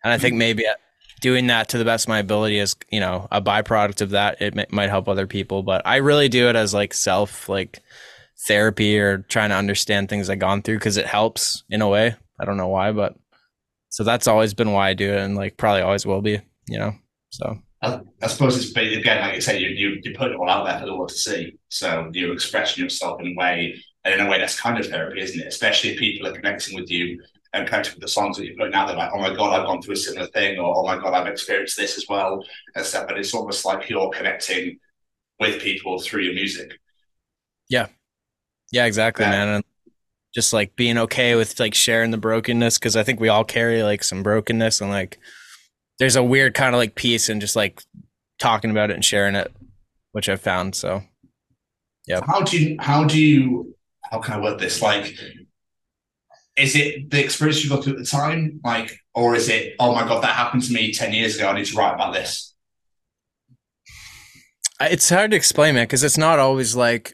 And 0.03 0.13
I 0.13 0.17
think 0.17 0.35
maybe 0.35 0.65
doing 1.19 1.47
that 1.47 1.69
to 1.69 1.79
the 1.79 1.85
best 1.85 2.05
of 2.05 2.09
my 2.09 2.19
ability 2.19 2.59
is, 2.59 2.75
you 2.91 2.99
know, 2.99 3.27
a 3.31 3.41
byproduct 3.41 4.01
of 4.01 4.11
that. 4.11 4.41
It 4.41 4.57
m- 4.57 4.67
might 4.69 4.89
help 4.89 5.09
other 5.09 5.25
people, 5.27 5.63
but 5.63 5.81
I 5.83 5.97
really 5.97 6.29
do 6.29 6.47
it 6.47 6.55
as 6.55 6.73
like 6.73 6.93
self, 6.93 7.49
like 7.49 7.81
therapy 8.47 8.99
or 8.99 9.19
trying 9.19 9.49
to 9.49 9.55
understand 9.55 10.09
things 10.09 10.29
I've 10.29 10.39
gone 10.39 10.61
through 10.61 10.77
because 10.77 10.97
it 10.97 11.05
helps 11.05 11.63
in 11.69 11.81
a 11.81 11.87
way. 11.87 12.15
I 12.39 12.45
don't 12.45 12.57
know 12.57 12.67
why, 12.67 12.91
but 12.91 13.15
so 13.89 14.03
that's 14.03 14.27
always 14.27 14.53
been 14.53 14.71
why 14.71 14.89
I 14.89 14.93
do 14.93 15.13
it 15.13 15.19
and 15.19 15.35
like 15.35 15.57
probably 15.57 15.81
always 15.81 16.05
will 16.05 16.21
be, 16.21 16.41
you 16.67 16.79
know? 16.79 16.93
So. 17.29 17.59
I, 17.81 18.01
I 18.21 18.27
suppose 18.27 18.57
it's 18.57 18.71
again, 18.75 19.21
like 19.21 19.35
you 19.35 19.41
say, 19.41 19.59
you, 19.59 19.69
you 19.69 20.01
you 20.01 20.15
put 20.15 20.31
it 20.31 20.37
all 20.37 20.49
out 20.49 20.65
there 20.65 20.79
for 20.79 20.85
the 20.85 20.95
world 20.95 21.09
to 21.09 21.15
see. 21.15 21.57
So 21.69 22.09
you're 22.13 22.33
expressing 22.33 22.83
yourself 22.83 23.21
in 23.21 23.27
a 23.27 23.35
way, 23.35 23.75
and 24.03 24.13
in 24.19 24.25
a 24.25 24.29
way 24.29 24.39
that's 24.39 24.59
kind 24.59 24.79
of 24.79 24.87
therapy, 24.87 25.21
isn't 25.21 25.39
it? 25.39 25.47
Especially 25.47 25.91
if 25.91 25.99
people 25.99 26.27
are 26.27 26.33
connecting 26.33 26.75
with 26.75 26.89
you 26.89 27.21
and 27.53 27.67
connecting 27.67 27.93
with 27.93 28.01
the 28.01 28.07
songs 28.07 28.37
that 28.37 28.45
you're 28.45 28.55
putting 28.55 28.73
out. 28.73 28.87
They're 28.87 28.97
like, 28.97 29.11
oh 29.13 29.19
my 29.19 29.35
god, 29.35 29.59
I've 29.59 29.67
gone 29.67 29.81
through 29.81 29.93
a 29.93 29.97
similar 29.97 30.27
thing, 30.27 30.57
or 30.57 30.75
oh 30.75 30.83
my 30.83 30.97
god, 30.97 31.13
I've 31.13 31.27
experienced 31.27 31.77
this 31.77 31.97
as 31.97 32.05
well, 32.09 32.43
and 32.75 32.85
stuff. 32.85 33.07
But 33.07 33.19
it's 33.19 33.33
almost 33.33 33.65
like 33.65 33.89
you're 33.89 34.09
connecting 34.09 34.79
with 35.39 35.61
people 35.61 35.99
through 35.99 36.23
your 36.23 36.33
music. 36.33 36.79
Yeah, 37.69 37.87
exactly, 38.83 39.23
Yeah. 39.23 39.31
man. 39.31 39.47
And 39.47 39.63
just 40.33 40.51
like 40.51 40.75
being 40.75 40.97
okay 40.97 41.35
with 41.35 41.57
like 41.61 41.73
sharing 41.73 42.11
the 42.11 42.17
brokenness 42.17 42.77
because 42.77 42.97
I 42.97 43.03
think 43.03 43.21
we 43.21 43.29
all 43.29 43.45
carry 43.45 43.81
like 43.83 44.03
some 44.03 44.21
brokenness 44.21 44.81
and 44.81 44.89
like 44.89 45.17
there's 45.97 46.17
a 46.17 46.23
weird 46.23 46.53
kind 46.53 46.75
of 46.75 46.79
like 46.79 46.95
peace 46.95 47.29
in 47.29 47.39
just 47.39 47.55
like 47.55 47.81
talking 48.37 48.69
about 48.69 48.89
it 48.91 48.95
and 48.95 49.05
sharing 49.05 49.35
it, 49.35 49.55
which 50.11 50.27
I've 50.27 50.41
found. 50.41 50.75
So, 50.75 51.03
yeah. 52.05 52.19
How 52.27 52.41
do 52.41 52.59
you? 52.61 52.75
How 52.81 53.05
do 53.05 53.17
you? 53.17 53.73
How 54.11 54.19
can 54.19 54.33
I 54.33 54.41
word 54.41 54.59
this? 54.59 54.81
Like, 54.81 55.15
is 56.57 56.75
it 56.75 57.09
the 57.09 57.23
experience 57.23 57.63
you 57.63 57.69
got 57.69 57.87
at 57.87 57.95
the 57.97 58.03
time, 58.05 58.59
like, 58.65 58.91
or 59.13 59.35
is 59.35 59.47
it? 59.47 59.75
Oh 59.79 59.95
my 59.95 60.05
god, 60.05 60.21
that 60.21 60.35
happened 60.35 60.63
to 60.63 60.73
me 60.73 60.91
ten 60.91 61.13
years 61.13 61.37
ago. 61.37 61.47
I 61.47 61.55
need 61.55 61.65
to 61.67 61.77
write 61.77 61.93
about 61.93 62.13
this. 62.13 62.53
It's 64.81 65.09
hard 65.09 65.31
to 65.31 65.37
explain, 65.37 65.75
man, 65.75 65.83
because 65.85 66.03
it's 66.03 66.17
not 66.17 66.39
always 66.39 66.75
like 66.75 67.13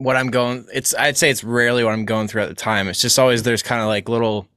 what 0.00 0.16
I'm 0.16 0.30
going. 0.30 0.66
It's 0.72 0.94
I'd 0.94 1.18
say 1.18 1.30
it's 1.30 1.44
rarely 1.44 1.84
what 1.84 1.92
I'm 1.92 2.06
going 2.06 2.26
through 2.26 2.42
at 2.42 2.48
the 2.48 2.54
time. 2.54 2.88
It's 2.88 3.02
just 3.02 3.18
always 3.18 3.42
there's 3.42 3.62
kind 3.62 3.82
of 3.82 3.86
like 3.86 4.08
little 4.08 4.48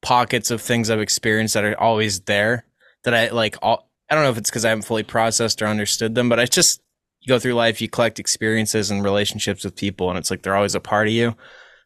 pockets 0.00 0.50
of 0.50 0.62
things 0.62 0.90
I've 0.90 1.00
experienced 1.00 1.54
that 1.54 1.64
are 1.64 1.78
always 1.78 2.20
there 2.20 2.64
that 3.02 3.12
I 3.12 3.28
like. 3.30 3.56
All, 3.62 3.90
I 4.08 4.14
don't 4.14 4.22
know 4.22 4.30
if 4.30 4.38
it's 4.38 4.48
because 4.48 4.64
I 4.64 4.68
haven't 4.68 4.84
fully 4.84 5.02
processed 5.02 5.60
or 5.60 5.66
understood 5.66 6.14
them, 6.14 6.28
but 6.28 6.38
I 6.38 6.46
just 6.46 6.80
you 7.20 7.28
go 7.28 7.40
through 7.40 7.54
life, 7.54 7.80
you 7.80 7.88
collect 7.88 8.20
experiences 8.20 8.92
and 8.92 9.02
relationships 9.02 9.64
with 9.64 9.74
people, 9.74 10.08
and 10.08 10.18
it's 10.18 10.30
like 10.30 10.42
they're 10.42 10.56
always 10.56 10.76
a 10.76 10.80
part 10.80 11.08
of 11.08 11.12
you. 11.12 11.34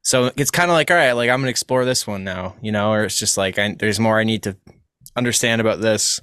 So 0.03 0.31
it's 0.37 0.51
kind 0.51 0.71
of 0.71 0.75
like, 0.75 0.91
all 0.91 0.97
right, 0.97 1.13
like 1.13 1.31
I'm 1.31 1.41
gonna 1.41 1.51
explore 1.51 1.87
this 1.87 2.07
one 2.07 2.23
now, 2.23 2.55
you 2.61 2.71
know, 2.71 2.93
or 2.93 3.05
it's 3.05 3.19
just 3.19 3.39
like 3.39 3.59
I, 3.59 3.75
there's 3.79 3.99
more 3.99 4.21
I 4.21 4.25
need 4.25 4.43
to 4.43 4.59
understand 5.17 5.63
about 5.63 5.81
this, 5.81 6.21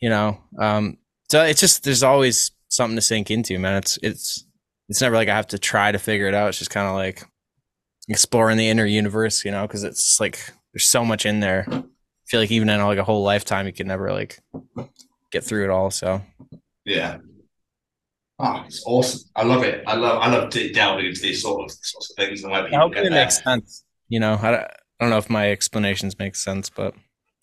you 0.00 0.10
know. 0.10 0.38
Um, 0.60 0.98
so 1.30 1.42
it's 1.44 1.60
just 1.60 1.84
there's 1.84 2.02
always 2.02 2.50
something 2.68 2.96
to 2.96 3.02
sink 3.02 3.30
into, 3.30 3.58
man. 3.58 3.78
It's 3.78 3.98
it's 4.02 4.45
it's 4.88 5.00
never 5.00 5.16
like 5.16 5.28
I 5.28 5.36
have 5.36 5.48
to 5.48 5.58
try 5.58 5.92
to 5.92 5.98
figure 5.98 6.28
it 6.28 6.34
out. 6.34 6.48
It's 6.48 6.58
just 6.58 6.70
kind 6.70 6.86
of 6.86 6.94
like 6.94 7.24
exploring 8.08 8.56
the 8.56 8.68
inner 8.68 8.84
universe, 8.84 9.44
you 9.44 9.50
know, 9.50 9.66
because 9.66 9.84
it's 9.84 10.20
like 10.20 10.38
there's 10.72 10.86
so 10.86 11.04
much 11.04 11.26
in 11.26 11.40
there. 11.40 11.66
I 11.70 11.82
feel 12.26 12.40
like 12.40 12.50
even 12.50 12.68
in 12.68 12.82
like 12.82 12.98
a 12.98 13.04
whole 13.04 13.22
lifetime, 13.22 13.66
you 13.66 13.72
can 13.72 13.86
never 13.86 14.12
like 14.12 14.40
get 15.32 15.44
through 15.44 15.64
it 15.64 15.70
all. 15.70 15.90
So 15.90 16.22
yeah. 16.84 17.18
Oh, 18.38 18.64
it's 18.66 18.82
awesome! 18.86 19.30
I 19.34 19.44
love 19.44 19.62
it. 19.62 19.82
I 19.86 19.96
love 19.96 20.20
I 20.20 20.28
love 20.30 20.50
delving 20.50 21.06
into 21.06 21.22
these 21.22 21.40
sort 21.40 21.64
of 21.64 21.70
sorts 21.70 22.10
of 22.10 22.16
things 22.16 22.42
and 22.42 22.52
where 22.52 22.64
people 22.64 22.78
I 22.78 22.80
hope 22.82 22.94
it 22.96 23.02
there. 23.02 23.10
makes 23.10 23.42
sense. 23.42 23.82
You 24.08 24.20
know, 24.20 24.34
I 24.34 24.64
I 24.64 24.68
don't 25.00 25.08
know 25.10 25.16
if 25.16 25.30
my 25.30 25.50
explanations 25.50 26.18
make 26.18 26.36
sense, 26.36 26.68
but 26.68 26.94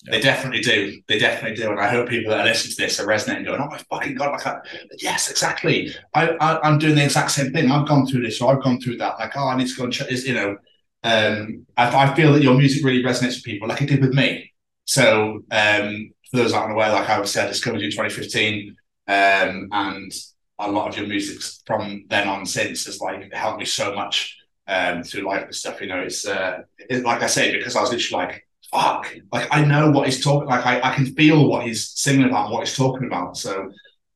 they 0.10 0.20
definitely 0.20 0.62
do. 0.62 1.02
They 1.08 1.18
definitely 1.18 1.56
do. 1.56 1.72
And 1.72 1.80
I 1.80 1.88
hope 1.88 2.10
people 2.10 2.32
that 2.32 2.42
are 2.42 2.46
listening 2.46 2.76
to 2.76 2.82
this 2.82 3.00
are 3.00 3.08
resonating, 3.08 3.46
going, 3.46 3.62
"Oh 3.62 3.68
my 3.68 3.78
fucking 3.78 4.16
god!" 4.16 4.32
Like, 4.32 4.46
I, 4.46 4.60
yes, 5.00 5.32
exactly. 5.32 5.96
I, 6.14 6.30
I 6.30 6.68
am 6.68 6.78
doing 6.78 6.96
the 6.96 7.06
exact 7.06 7.32
same 7.32 7.54
thing. 7.54 7.72
I've 7.72 7.88
gone 7.88 8.06
through 8.06 8.24
this, 8.24 8.42
or 8.42 8.54
I've 8.56 8.64
gone 8.64 8.80
through 8.82 8.98
that. 8.98 9.18
Like, 9.20 9.32
oh, 9.36 9.48
I 9.48 9.56
need 9.56 9.68
to 9.68 9.76
go 9.76 9.86
and 9.86 9.94
check 9.94 10.10
this. 10.10 10.28
You 10.28 10.34
know, 10.34 10.58
um, 11.04 11.66
I, 11.78 12.06
I 12.06 12.16
feel 12.16 12.34
that 12.34 12.44
your 12.44 12.56
music 12.56 12.84
really 12.84 13.04
resonates 13.04 13.36
with 13.36 13.44
people, 13.44 13.68
like 13.68 13.82
it 13.82 13.88
did 13.88 14.02
with 14.02 14.14
me. 14.14 14.52
So, 14.86 15.44
um, 15.52 16.12
for 16.30 16.38
those 16.38 16.54
aren't 16.54 16.74
aware, 16.74 16.92
like 16.92 17.10
I 17.10 17.24
said, 17.24 17.46
I 17.46 17.50
discovered 17.50 17.80
you 17.80 17.86
in 17.86 17.92
2015, 17.92 18.76
um, 19.08 19.70
and 19.72 20.12
a 20.60 20.70
lot 20.70 20.90
of 20.90 20.98
your 20.98 21.08
music 21.08 21.42
from 21.66 22.06
then 22.10 22.28
on 22.28 22.46
since 22.46 22.86
has 22.86 23.00
like 23.00 23.34
helped 23.34 23.60
me 23.60 23.66
so 23.66 23.96
much 23.96 24.38
um, 24.68 25.04
through 25.04 25.22
life 25.22 25.44
and 25.44 25.56
stuff. 25.56 25.82
You 25.82 25.88
know, 25.88 26.00
it's 26.00 26.28
uh, 26.28 26.64
it, 26.78 27.04
like 27.04 27.22
I 27.22 27.28
say 27.28 27.56
because 27.56 27.76
I 27.76 27.82
was 27.82 27.92
literally 27.92 28.26
like 28.26 28.48
fuck, 28.74 29.16
like 29.32 29.48
I 29.52 29.64
know 29.64 29.92
what 29.92 30.08
he's 30.08 30.24
talking, 30.24 30.48
like 30.50 30.66
I, 30.66 30.82
I 30.82 30.96
can 30.96 31.06
feel 31.16 31.48
what 31.48 31.66
he's 31.66 31.90
singing 31.92 32.26
about, 32.26 32.52
what 32.52 32.62
he's 32.68 32.76
talking 32.76 33.08
about. 33.08 33.38
So 33.38 33.72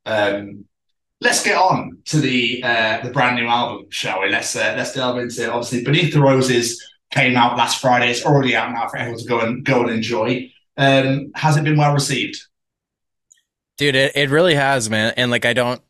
um, 0.05 0.65
let's 1.21 1.43
get 1.43 1.57
on 1.57 1.99
to 2.05 2.19
the 2.19 2.63
uh, 2.63 3.01
the 3.03 3.11
brand 3.11 3.35
new 3.35 3.47
album, 3.47 3.87
shall 3.89 4.21
we? 4.21 4.29
Let's 4.29 4.55
uh, 4.55 4.73
let's 4.75 4.93
delve 4.93 5.17
into 5.17 5.43
it. 5.43 5.49
Obviously, 5.49 5.83
Beneath 5.83 6.13
the 6.13 6.21
Roses 6.21 6.83
came 7.11 7.37
out 7.37 7.57
last 7.57 7.79
Friday. 7.79 8.11
It's 8.11 8.25
already 8.25 8.55
out 8.55 8.71
now 8.71 8.87
for 8.87 8.97
everyone 8.97 9.19
to 9.19 9.27
go 9.27 9.39
and 9.41 9.63
go 9.63 9.81
and 9.81 9.91
enjoy. 9.91 10.51
Um, 10.75 11.31
has 11.35 11.57
it 11.57 11.63
been 11.63 11.77
well 11.77 11.93
received? 11.93 12.41
Dude, 13.77 13.95
it, 13.95 14.15
it 14.15 14.29
really 14.29 14.55
has, 14.55 14.89
man. 14.89 15.13
And 15.17 15.29
like 15.29 15.45
I 15.45 15.53
don't 15.53 15.81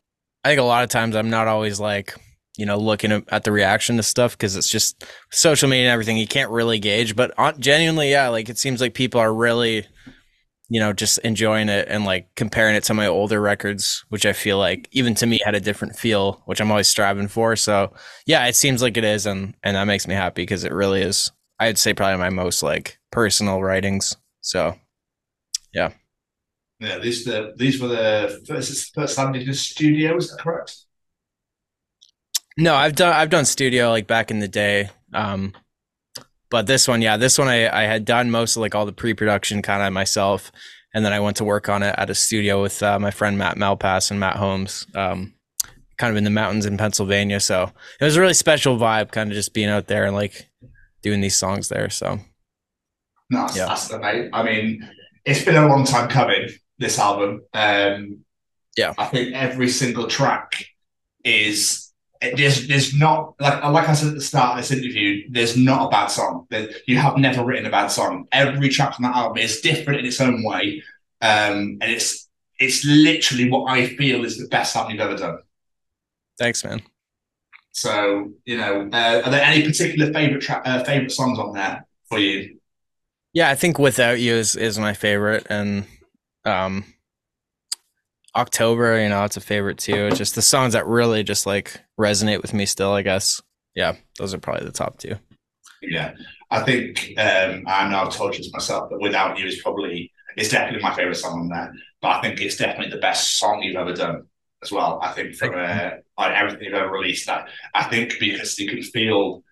I 0.44 0.50
think 0.50 0.60
a 0.60 0.64
lot 0.64 0.84
of 0.84 0.90
times 0.90 1.16
I'm 1.16 1.30
not 1.30 1.48
always 1.48 1.80
like 1.80 2.14
you 2.58 2.66
know, 2.66 2.76
looking 2.76 3.12
at 3.28 3.44
the 3.44 3.52
reaction 3.52 3.96
to 3.96 4.02
stuff 4.02 4.36
because 4.36 4.56
it's 4.56 4.68
just 4.68 5.04
social 5.30 5.68
media 5.68 5.84
and 5.84 5.92
everything. 5.92 6.16
You 6.16 6.26
can't 6.26 6.50
really 6.50 6.80
gauge, 6.80 7.14
but 7.14 7.32
on, 7.38 7.58
genuinely, 7.60 8.10
yeah, 8.10 8.28
like 8.28 8.48
it 8.48 8.58
seems 8.58 8.80
like 8.80 8.94
people 8.94 9.20
are 9.20 9.32
really, 9.32 9.86
you 10.68 10.80
know, 10.80 10.92
just 10.92 11.18
enjoying 11.18 11.68
it 11.68 11.86
and 11.88 12.04
like 12.04 12.34
comparing 12.34 12.74
it 12.74 12.82
to 12.84 12.94
my 12.94 13.06
older 13.06 13.40
records, 13.40 14.04
which 14.08 14.26
I 14.26 14.32
feel 14.32 14.58
like 14.58 14.88
even 14.90 15.14
to 15.14 15.26
me 15.26 15.40
had 15.44 15.54
a 15.54 15.60
different 15.60 15.94
feel, 15.94 16.42
which 16.46 16.60
I'm 16.60 16.72
always 16.72 16.88
striving 16.88 17.28
for. 17.28 17.54
So 17.54 17.92
yeah, 18.26 18.44
it 18.46 18.56
seems 18.56 18.82
like 18.82 18.96
it 18.96 19.04
is, 19.04 19.24
and 19.24 19.54
and 19.62 19.76
that 19.76 19.84
makes 19.84 20.08
me 20.08 20.14
happy 20.14 20.42
because 20.42 20.64
it 20.64 20.72
really 20.72 21.02
is. 21.02 21.30
I'd 21.60 21.78
say 21.78 21.94
probably 21.94 22.18
my 22.18 22.30
most 22.30 22.64
like 22.64 22.98
personal 23.12 23.62
writings. 23.62 24.16
So 24.40 24.74
yeah. 25.72 25.92
Yeah, 26.80 26.98
these 26.98 27.24
the 27.24 27.54
these 27.56 27.80
were 27.80 27.88
the 27.88 28.44
first 28.48 28.92
first 28.96 29.16
time 29.16 29.32
in 29.36 29.46
the 29.46 29.54
studio, 29.54 30.16
is 30.16 30.30
that 30.30 30.40
correct? 30.40 30.87
No, 32.58 32.74
I've 32.74 32.96
done 32.96 33.14
I've 33.14 33.30
done 33.30 33.44
studio 33.44 33.90
like 33.90 34.08
back 34.08 34.32
in 34.32 34.40
the 34.40 34.48
day. 34.48 34.90
Um, 35.14 35.54
but 36.50 36.66
this 36.66 36.88
one, 36.88 37.02
yeah, 37.02 37.16
this 37.16 37.38
one 37.38 37.46
I, 37.46 37.68
I 37.68 37.84
had 37.84 38.04
done 38.04 38.32
most 38.32 38.56
of 38.56 38.62
like 38.62 38.74
all 38.74 38.84
the 38.84 38.92
pre-production 38.92 39.62
kind 39.62 39.82
of 39.82 39.92
myself, 39.92 40.50
and 40.92 41.04
then 41.04 41.12
I 41.12 41.20
went 41.20 41.36
to 41.36 41.44
work 41.44 41.68
on 41.68 41.84
it 41.84 41.94
at 41.96 42.10
a 42.10 42.16
studio 42.16 42.60
with 42.60 42.82
uh, 42.82 42.98
my 42.98 43.12
friend 43.12 43.38
Matt 43.38 43.56
Malpass 43.56 44.10
and 44.10 44.18
Matt 44.18 44.36
Holmes, 44.36 44.86
um, 44.96 45.34
kind 45.98 46.10
of 46.10 46.16
in 46.16 46.24
the 46.24 46.30
mountains 46.30 46.66
in 46.66 46.76
Pennsylvania. 46.76 47.38
So 47.38 47.70
it 48.00 48.04
was 48.04 48.16
a 48.16 48.20
really 48.20 48.34
special 48.34 48.76
vibe, 48.76 49.12
kind 49.12 49.30
of 49.30 49.36
just 49.36 49.54
being 49.54 49.68
out 49.68 49.86
there 49.86 50.04
and 50.04 50.16
like 50.16 50.48
doing 51.02 51.20
these 51.20 51.38
songs 51.38 51.68
there. 51.68 51.90
So 51.90 52.18
nice, 53.30 53.56
yeah. 53.56 53.66
that's 53.66 53.92
mate. 53.92 54.30
I 54.32 54.42
mean, 54.42 54.88
it's 55.24 55.44
been 55.44 55.56
a 55.56 55.68
long 55.68 55.84
time 55.84 56.08
coming. 56.08 56.48
This 56.78 56.98
album, 56.98 57.42
um, 57.54 58.24
yeah, 58.76 58.94
I 58.98 59.04
think 59.04 59.34
every 59.34 59.68
single 59.68 60.08
track 60.08 60.64
is 61.24 61.87
there's 62.20 62.66
there's 62.66 62.94
not 62.94 63.34
like 63.40 63.62
like 63.64 63.88
I 63.88 63.94
said 63.94 64.08
at 64.08 64.14
the 64.14 64.20
start 64.20 64.58
of 64.58 64.68
this 64.68 64.76
interview, 64.76 65.24
there's 65.30 65.56
not 65.56 65.86
a 65.86 65.90
bad 65.90 66.06
song. 66.08 66.46
You 66.86 66.98
have 66.98 67.16
never 67.16 67.44
written 67.44 67.66
a 67.66 67.70
bad 67.70 67.88
song. 67.88 68.26
Every 68.32 68.68
track 68.68 68.94
on 68.98 69.02
that 69.02 69.16
album 69.16 69.38
is 69.38 69.60
different 69.60 70.00
in 70.00 70.06
its 70.06 70.20
own 70.20 70.42
way, 70.44 70.82
um, 71.20 71.78
and 71.80 71.84
it's 71.84 72.28
it's 72.58 72.84
literally 72.84 73.50
what 73.50 73.70
I 73.70 73.86
feel 73.86 74.24
is 74.24 74.38
the 74.38 74.48
best 74.48 74.74
album 74.74 74.92
you've 74.92 75.00
ever 75.00 75.16
done. 75.16 75.38
Thanks, 76.38 76.64
man. 76.64 76.82
So 77.72 78.32
you 78.44 78.56
know, 78.56 78.88
uh, 78.92 79.22
are 79.24 79.30
there 79.30 79.44
any 79.44 79.64
particular 79.64 80.12
favorite 80.12 80.42
tra- 80.42 80.62
uh, 80.64 80.84
favorite 80.84 81.12
songs 81.12 81.38
on 81.38 81.52
there 81.52 81.86
for 82.08 82.18
you? 82.18 82.58
Yeah, 83.32 83.50
I 83.50 83.54
think 83.54 83.78
"Without 83.78 84.18
You" 84.18 84.34
is 84.34 84.56
is 84.56 84.78
my 84.78 84.94
favorite, 84.94 85.46
and 85.48 85.86
um, 86.44 86.84
October, 88.38 89.02
you 89.02 89.08
know, 89.08 89.24
it's 89.24 89.36
a 89.36 89.40
favorite 89.40 89.78
too. 89.78 90.06
It's 90.06 90.18
just 90.18 90.36
the 90.36 90.42
songs 90.42 90.72
that 90.74 90.86
really 90.86 91.24
just 91.24 91.44
like 91.44 91.82
resonate 91.98 92.40
with 92.40 92.54
me 92.54 92.66
still, 92.66 92.92
I 92.92 93.02
guess. 93.02 93.42
Yeah, 93.74 93.96
those 94.18 94.32
are 94.32 94.38
probably 94.38 94.64
the 94.64 94.72
top 94.72 94.98
two. 94.98 95.16
Yeah. 95.82 96.14
I 96.50 96.62
think 96.62 97.12
um 97.18 97.64
I 97.66 97.88
know 97.88 97.98
I've 97.98 98.14
told 98.14 98.34
you 98.34 98.38
this 98.38 98.52
myself, 98.52 98.90
but 98.90 99.00
Without 99.00 99.38
You 99.38 99.46
is 99.46 99.60
probably 99.60 100.12
it's 100.36 100.50
definitely 100.50 100.82
my 100.82 100.94
favorite 100.94 101.16
song 101.16 101.40
on 101.40 101.48
there. 101.48 101.74
But 102.00 102.16
I 102.16 102.20
think 102.22 102.40
it's 102.40 102.56
definitely 102.56 102.90
the 102.90 103.00
best 103.00 103.38
song 103.38 103.62
you've 103.62 103.76
ever 103.76 103.92
done 103.92 104.26
as 104.62 104.70
well. 104.70 105.00
I 105.02 105.12
think 105.12 105.34
from 105.34 105.54
uh, 105.54 105.90
like 106.16 106.32
everything 106.32 106.62
you've 106.62 106.74
ever 106.74 106.90
released 106.92 107.26
that 107.26 107.48
I 107.74 107.84
think 107.84 108.14
because 108.20 108.58
you 108.58 108.68
can 108.68 108.82
feel 108.82 109.42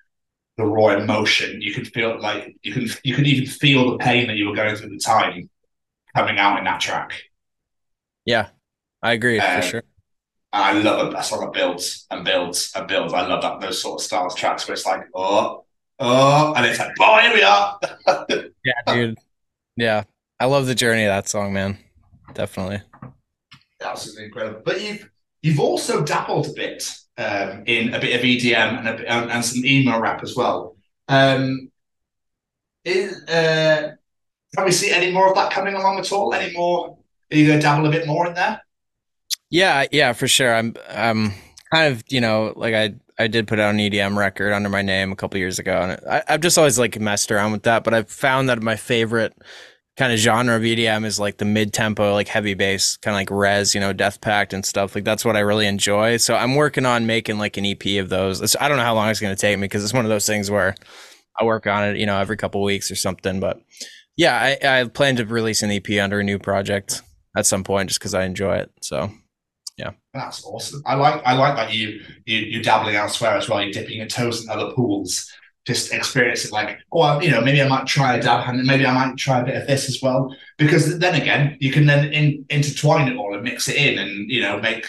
the 0.56 0.64
raw 0.64 0.96
emotion, 0.96 1.60
you 1.60 1.74
can 1.74 1.84
feel 1.84 2.20
like 2.20 2.56
you 2.62 2.72
can 2.72 2.88
you 3.02 3.14
can 3.16 3.26
even 3.26 3.46
feel 3.46 3.90
the 3.90 3.98
pain 3.98 4.28
that 4.28 4.36
you 4.36 4.48
were 4.48 4.54
going 4.54 4.76
through 4.76 4.86
at 4.86 4.92
the 4.92 4.98
time 4.98 5.50
coming 6.14 6.38
out 6.38 6.58
in 6.58 6.64
that 6.64 6.80
track. 6.80 7.12
Yeah, 8.24 8.48
I 9.02 9.12
agree 9.12 9.38
um, 9.38 9.60
for 9.60 9.66
sure. 9.66 9.82
I 10.52 10.72
love 10.72 11.12
that 11.12 11.24
song 11.24 11.40
that 11.40 11.52
builds 11.52 12.06
and 12.10 12.24
builds 12.24 12.72
and 12.74 12.88
builds. 12.88 13.12
I 13.12 13.26
love 13.26 13.42
that 13.42 13.60
those 13.60 13.82
sort 13.82 14.00
of 14.00 14.04
styles 14.04 14.34
tracks 14.34 14.66
where 14.66 14.74
it's 14.74 14.86
like, 14.86 15.02
oh, 15.14 15.64
oh, 15.98 16.54
and 16.54 16.64
it's 16.64 16.78
like, 16.78 16.92
oh, 17.00 17.20
here 17.20 17.34
we 17.34 17.42
are. 17.42 17.78
yeah, 18.64 18.94
dude. 18.94 19.18
Yeah. 19.76 20.04
I 20.38 20.46
love 20.46 20.66
the 20.66 20.74
journey 20.74 21.04
of 21.04 21.10
that 21.10 21.28
song, 21.28 21.52
man. 21.52 21.78
Definitely. 22.34 22.82
Absolutely 23.82 24.26
incredible. 24.26 24.62
But 24.64 24.80
you've 24.80 25.10
you've 25.42 25.60
also 25.60 26.02
dabbled 26.02 26.46
a 26.46 26.52
bit 26.52 26.96
um, 27.18 27.62
in 27.66 27.94
a 27.94 28.00
bit 28.00 28.16
of 28.16 28.22
EDM 28.22 28.78
and, 28.78 28.88
a, 28.88 29.12
and, 29.12 29.30
and 29.30 29.44
some 29.44 29.64
emo 29.64 29.98
rap 30.00 30.22
as 30.22 30.34
well. 30.34 30.76
Um, 31.08 31.70
is, 32.84 33.22
uh, 33.28 33.92
can 34.54 34.64
we 34.64 34.72
see 34.72 34.90
any 34.90 35.12
more 35.12 35.28
of 35.28 35.34
that 35.34 35.52
coming 35.52 35.74
along 35.74 35.98
at 35.98 36.12
all? 36.12 36.32
Any 36.34 36.56
more? 36.56 36.98
Are 37.30 37.36
you 37.36 37.46
going 37.46 37.58
to 37.58 37.62
dabble 37.62 37.86
a 37.86 37.90
bit 37.90 38.06
more 38.06 38.26
in 38.26 38.34
there? 38.34 38.60
Yeah, 39.50 39.86
yeah, 39.92 40.12
for 40.12 40.28
sure. 40.28 40.54
I'm 40.54 40.74
I'm 40.88 41.32
kind 41.72 41.92
of, 41.92 42.02
you 42.08 42.20
know, 42.20 42.52
like 42.56 42.74
I 42.74 42.94
I 43.18 43.28
did 43.28 43.48
put 43.48 43.58
out 43.60 43.74
an 43.74 43.80
EDM 43.80 44.16
record 44.16 44.52
under 44.52 44.68
my 44.68 44.82
name 44.82 45.12
a 45.12 45.16
couple 45.16 45.38
years 45.38 45.58
ago, 45.58 45.80
and 45.80 46.00
I, 46.08 46.22
I've 46.28 46.40
just 46.40 46.58
always 46.58 46.78
like 46.78 46.98
messed 46.98 47.30
around 47.30 47.52
with 47.52 47.62
that. 47.62 47.84
But 47.84 47.94
I've 47.94 48.10
found 48.10 48.48
that 48.48 48.62
my 48.62 48.76
favorite 48.76 49.34
kind 49.96 50.12
of 50.12 50.18
genre 50.18 50.56
of 50.56 50.62
EDM 50.62 51.04
is 51.06 51.18
like 51.18 51.38
the 51.38 51.44
mid 51.44 51.72
tempo, 51.72 52.12
like 52.12 52.28
heavy 52.28 52.54
bass, 52.54 52.96
kind 52.98 53.14
of 53.14 53.18
like 53.18 53.28
Rezz, 53.28 53.74
you 53.74 53.80
know, 53.80 53.92
Death 53.92 54.20
Pact 54.20 54.52
and 54.52 54.64
stuff. 54.64 54.94
Like 54.94 55.04
that's 55.04 55.24
what 55.24 55.36
I 55.36 55.40
really 55.40 55.66
enjoy. 55.66 56.18
So 56.18 56.34
I'm 56.34 56.54
working 56.54 56.84
on 56.84 57.06
making 57.06 57.38
like 57.38 57.56
an 57.56 57.64
EP 57.64 57.86
of 58.00 58.08
those. 58.08 58.56
I 58.56 58.68
don't 58.68 58.76
know 58.76 58.82
how 58.84 58.94
long 58.94 59.08
it's 59.08 59.20
going 59.20 59.34
to 59.34 59.40
take 59.40 59.56
me 59.58 59.64
because 59.64 59.82
it's 59.82 59.94
one 59.94 60.04
of 60.04 60.10
those 60.10 60.26
things 60.26 60.50
where 60.50 60.74
I 61.40 61.44
work 61.44 61.66
on 61.66 61.84
it, 61.84 61.96
you 61.96 62.06
know, 62.06 62.18
every 62.18 62.36
couple 62.36 62.62
weeks 62.62 62.90
or 62.90 62.96
something. 62.96 63.40
But 63.40 63.60
yeah, 64.16 64.56
I, 64.62 64.80
I 64.80 64.84
plan 64.84 65.16
to 65.16 65.24
release 65.24 65.62
an 65.62 65.70
EP 65.70 65.88
under 66.00 66.20
a 66.20 66.24
new 66.24 66.38
project 66.38 67.02
at 67.36 67.46
some 67.46 67.64
point 67.64 67.88
just 67.88 68.00
because 68.00 68.14
I 68.14 68.24
enjoy 68.24 68.56
it. 68.56 68.70
So 68.82 69.10
yeah, 69.76 69.90
that's 70.14 70.44
awesome. 70.44 70.82
I 70.86 70.94
like 70.94 71.22
I 71.24 71.34
like 71.34 71.56
that 71.56 71.72
you 71.74 72.00
you 72.24 72.38
you're 72.38 72.62
dabbling 72.62 72.96
elsewhere 72.96 73.36
as 73.36 73.48
well. 73.48 73.62
You're 73.62 73.72
dipping 73.72 73.98
your 73.98 74.06
toes 74.06 74.42
in 74.42 74.50
other 74.50 74.72
pools. 74.72 75.30
Just 75.66 75.92
experience 75.92 76.44
it 76.44 76.52
like, 76.52 76.78
oh, 76.92 77.20
you 77.20 77.30
know, 77.30 77.40
maybe 77.40 77.60
I 77.60 77.66
might 77.66 77.88
try 77.88 78.14
a 78.14 78.22
dab 78.22 78.48
and 78.48 78.64
maybe 78.64 78.86
I 78.86 78.94
might 78.94 79.16
try 79.16 79.40
a 79.40 79.44
bit 79.44 79.56
of 79.56 79.66
this 79.66 79.88
as 79.88 80.00
well. 80.00 80.34
Because 80.58 81.00
then 81.00 81.20
again, 81.20 81.56
you 81.60 81.72
can 81.72 81.86
then 81.86 82.12
in, 82.12 82.46
intertwine 82.48 83.08
it 83.08 83.16
all 83.16 83.34
and 83.34 83.42
mix 83.42 83.68
it 83.68 83.74
in, 83.74 83.98
and 83.98 84.30
you 84.30 84.42
know, 84.42 84.60
make 84.60 84.86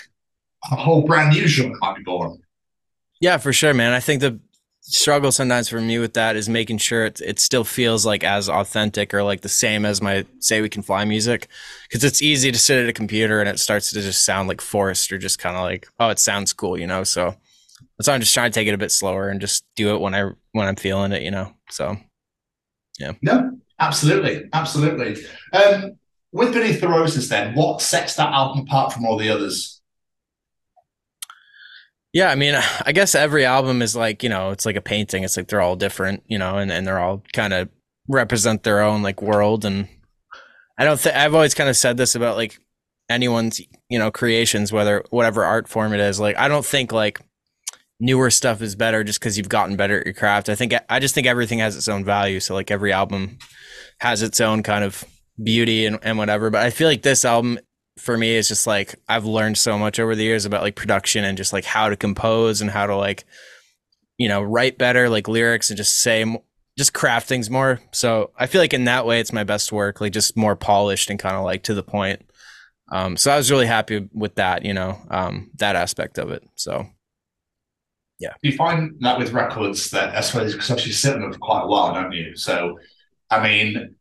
a 0.72 0.76
whole 0.76 1.02
brand 1.02 1.32
new 1.32 1.48
genre 1.48 1.78
might 1.82 1.98
be 1.98 2.04
born. 2.04 2.38
Yeah, 3.20 3.38
for 3.38 3.52
sure, 3.52 3.74
man. 3.74 3.94
I 3.94 4.00
think 4.00 4.22
the 4.22 4.40
struggle 4.90 5.34
sometimes 5.34 5.68
for 5.68 5.82
me 5.82 6.00
with 6.00 6.14
that 6.14 6.38
is 6.38 6.48
making 6.48 6.78
sure 6.78 7.06
it, 7.06 7.20
it 7.20 7.40
still 7.40 7.66
feels 7.66 8.06
like 8.06 8.24
as 8.24 8.48
authentic 8.48 9.14
or 9.14 9.22
like 9.22 9.42
the 9.42 9.50
same 9.50 9.86
as 9.86 10.02
my 10.02 10.26
say 10.40 10.62
we 10.62 10.70
can 10.70 10.82
fly 10.82 11.04
music. 11.04 11.48
Because 11.90 12.06
it's 12.06 12.22
easy 12.22 12.52
to 12.52 12.58
sit 12.58 12.82
at 12.82 12.90
a 12.90 12.94
computer 12.94 13.42
and 13.42 13.50
it 13.50 13.60
starts 13.60 13.92
to 13.92 14.02
just 14.02 14.24
sound 14.24 14.48
like 14.48 14.62
forced 14.62 15.12
or 15.12 15.18
just 15.18 15.40
kind 15.40 15.58
of 15.58 15.64
like 15.64 15.88
oh 16.00 16.10
it 16.10 16.20
sounds 16.20 16.54
cool 16.54 16.80
you 16.80 16.88
know? 16.88 17.04
So 17.04 17.36
that's 17.98 18.08
why 18.08 18.14
i'm 18.14 18.22
just 18.22 18.34
trying 18.34 18.50
to 18.50 18.56
take 18.58 18.68
it 18.68 18.74
a 18.74 18.78
bit 18.78 18.92
slower 18.92 19.28
and 19.30 19.42
just 19.42 19.66
do 19.76 19.94
it 19.94 20.00
when 20.00 20.16
i 20.16 20.30
when 20.54 20.68
i'm 20.68 20.76
feeling 20.76 21.12
it 21.12 21.22
you 21.22 21.32
know? 21.32 21.54
So 21.70 21.98
yeah. 22.98 23.12
No 23.22 23.58
absolutely 23.80 24.50
absolutely. 24.54 25.24
Um 25.52 25.98
with 26.32 26.54
beneath 26.54 26.80
the 26.80 26.88
roses 26.88 27.28
then 27.28 27.56
what 27.56 27.82
sets 27.82 28.16
that 28.16 28.34
album 28.34 28.62
apart 28.62 28.94
from 28.94 29.06
all 29.06 29.18
the 29.18 29.30
others 29.30 29.77
yeah, 32.14 32.30
I 32.30 32.36
mean, 32.36 32.56
I 32.86 32.92
guess 32.92 33.16
every 33.16 33.46
album 33.46 33.82
is 33.82 33.96
like, 33.96 34.24
you 34.24 34.30
know, 34.30 34.52
it's 34.52 34.66
like 34.66 34.76
a 34.76 34.82
painting. 34.82 35.24
It's 35.24 35.38
like 35.38 35.48
they're 35.48 35.62
all 35.62 35.76
different, 35.76 36.24
you 36.28 36.38
know, 36.38 36.58
and, 36.58 36.72
and 36.72 36.86
they're 36.86 37.00
all 37.00 37.24
kind 37.34 37.54
of 37.54 37.70
represent 38.08 38.64
their 38.64 38.82
own 38.82 39.04
like 39.04 39.22
world. 39.22 39.66
And 39.66 39.88
I 40.78 40.86
don't 40.86 41.00
think 41.00 41.16
I've 41.16 41.36
always 41.36 41.54
kind 41.54 41.70
of 41.70 41.78
said 41.78 41.98
this 41.98 42.16
about 42.16 42.38
like 42.38 42.60
anyone's, 43.10 43.62
you 43.90 44.00
know, 44.00 44.12
creations, 44.12 44.72
whether 44.72 45.04
whatever 45.10 45.44
art 45.44 45.68
form 45.68 45.94
it 45.94 46.00
is. 46.00 46.20
Like, 46.20 46.38
I 46.38 46.48
don't 46.48 46.66
think 46.66 46.92
like 46.92 47.20
newer 48.00 48.30
stuff 48.30 48.62
is 48.62 48.76
better 48.76 49.04
just 49.04 49.20
because 49.20 49.38
you've 49.38 49.50
gotten 49.50 49.76
better 49.76 50.00
at 50.00 50.06
your 50.06 50.14
craft. 50.14 50.50
I 50.50 50.56
think 50.56 50.74
I 50.90 51.00
just 51.00 51.16
think 51.16 51.28
everything 51.28 51.60
has 51.60 51.76
its 51.76 51.88
own 51.88 52.06
value. 52.06 52.40
So 52.40 52.54
like 52.54 52.72
every 52.72 52.94
album 52.94 53.38
has 54.00 54.22
its 54.22 54.40
own 54.40 54.64
kind 54.64 54.84
of 54.84 55.04
beauty 55.42 55.86
and, 55.86 56.00
and 56.04 56.18
whatever. 56.18 56.50
But 56.50 56.64
I 56.64 56.70
feel 56.70 56.88
like 56.88 57.02
this 57.02 57.26
album 57.26 57.60
for 57.98 58.18
me 58.18 58.36
is 58.36 58.48
just 58.48 58.68
like 58.68 58.96
I've 59.08 59.26
learned 59.26 59.58
so 59.58 59.78
much 59.78 60.00
over 60.00 60.16
the 60.16 60.24
years 60.24 60.46
about 60.46 60.62
like 60.62 60.76
production 60.76 61.24
and 61.24 61.38
just 61.38 61.54
like 61.54 61.66
how 61.66 61.90
to 61.90 61.96
compose 61.96 62.62
and 62.62 62.70
how 62.70 62.86
to 62.86 62.96
like 62.96 63.26
you 64.18 64.28
know 64.28 64.42
write 64.42 64.78
better 64.78 65.10
like 65.10 65.28
lyrics 65.28 65.70
and 65.70 65.78
just 65.78 66.00
say 66.00 66.26
just 66.78 66.94
craft 66.94 67.28
things 67.28 67.50
more. 67.50 67.82
So 67.92 68.32
I 68.38 68.46
feel 68.46 68.62
like 68.62 68.74
in 68.74 68.86
that 68.86 69.06
way 69.06 69.20
it's 69.20 69.34
my 69.34 69.44
best 69.44 69.72
work, 69.72 70.00
like 70.00 70.14
just 70.14 70.38
more 70.38 70.56
polished 70.56 71.10
and 71.10 71.20
kind 71.20 71.36
of 71.36 71.44
like 71.44 71.64
to 71.64 71.74
the 71.74 71.84
point. 71.84 72.22
Um, 72.92 73.18
so 73.18 73.32
I 73.32 73.38
was 73.38 73.50
really 73.52 73.66
happy 73.66 74.08
with 74.14 74.36
that, 74.36 74.64
you 74.64 74.74
know, 74.74 74.98
um, 75.10 75.50
that 75.58 75.76
aspect 75.76 76.20
of 76.20 76.30
it. 76.30 76.44
So 76.56 76.86
yeah. 78.20 78.34
You 78.42 78.56
find 78.56 78.96
that 79.02 79.18
with 79.18 79.34
records 79.34 79.90
that 79.92 80.16
I 80.16 80.22
suppose 80.22 80.54
because 80.54 80.86
you're 80.86 80.94
sitting 80.94 81.22
them 81.22 81.34
for 81.34 81.40
quite 81.40 81.64
a 81.64 81.68
while, 81.68 81.94
don't 81.94 82.12
you? 82.12 82.36
So 82.36 82.80
I 83.30 83.44
mean, 83.44 83.96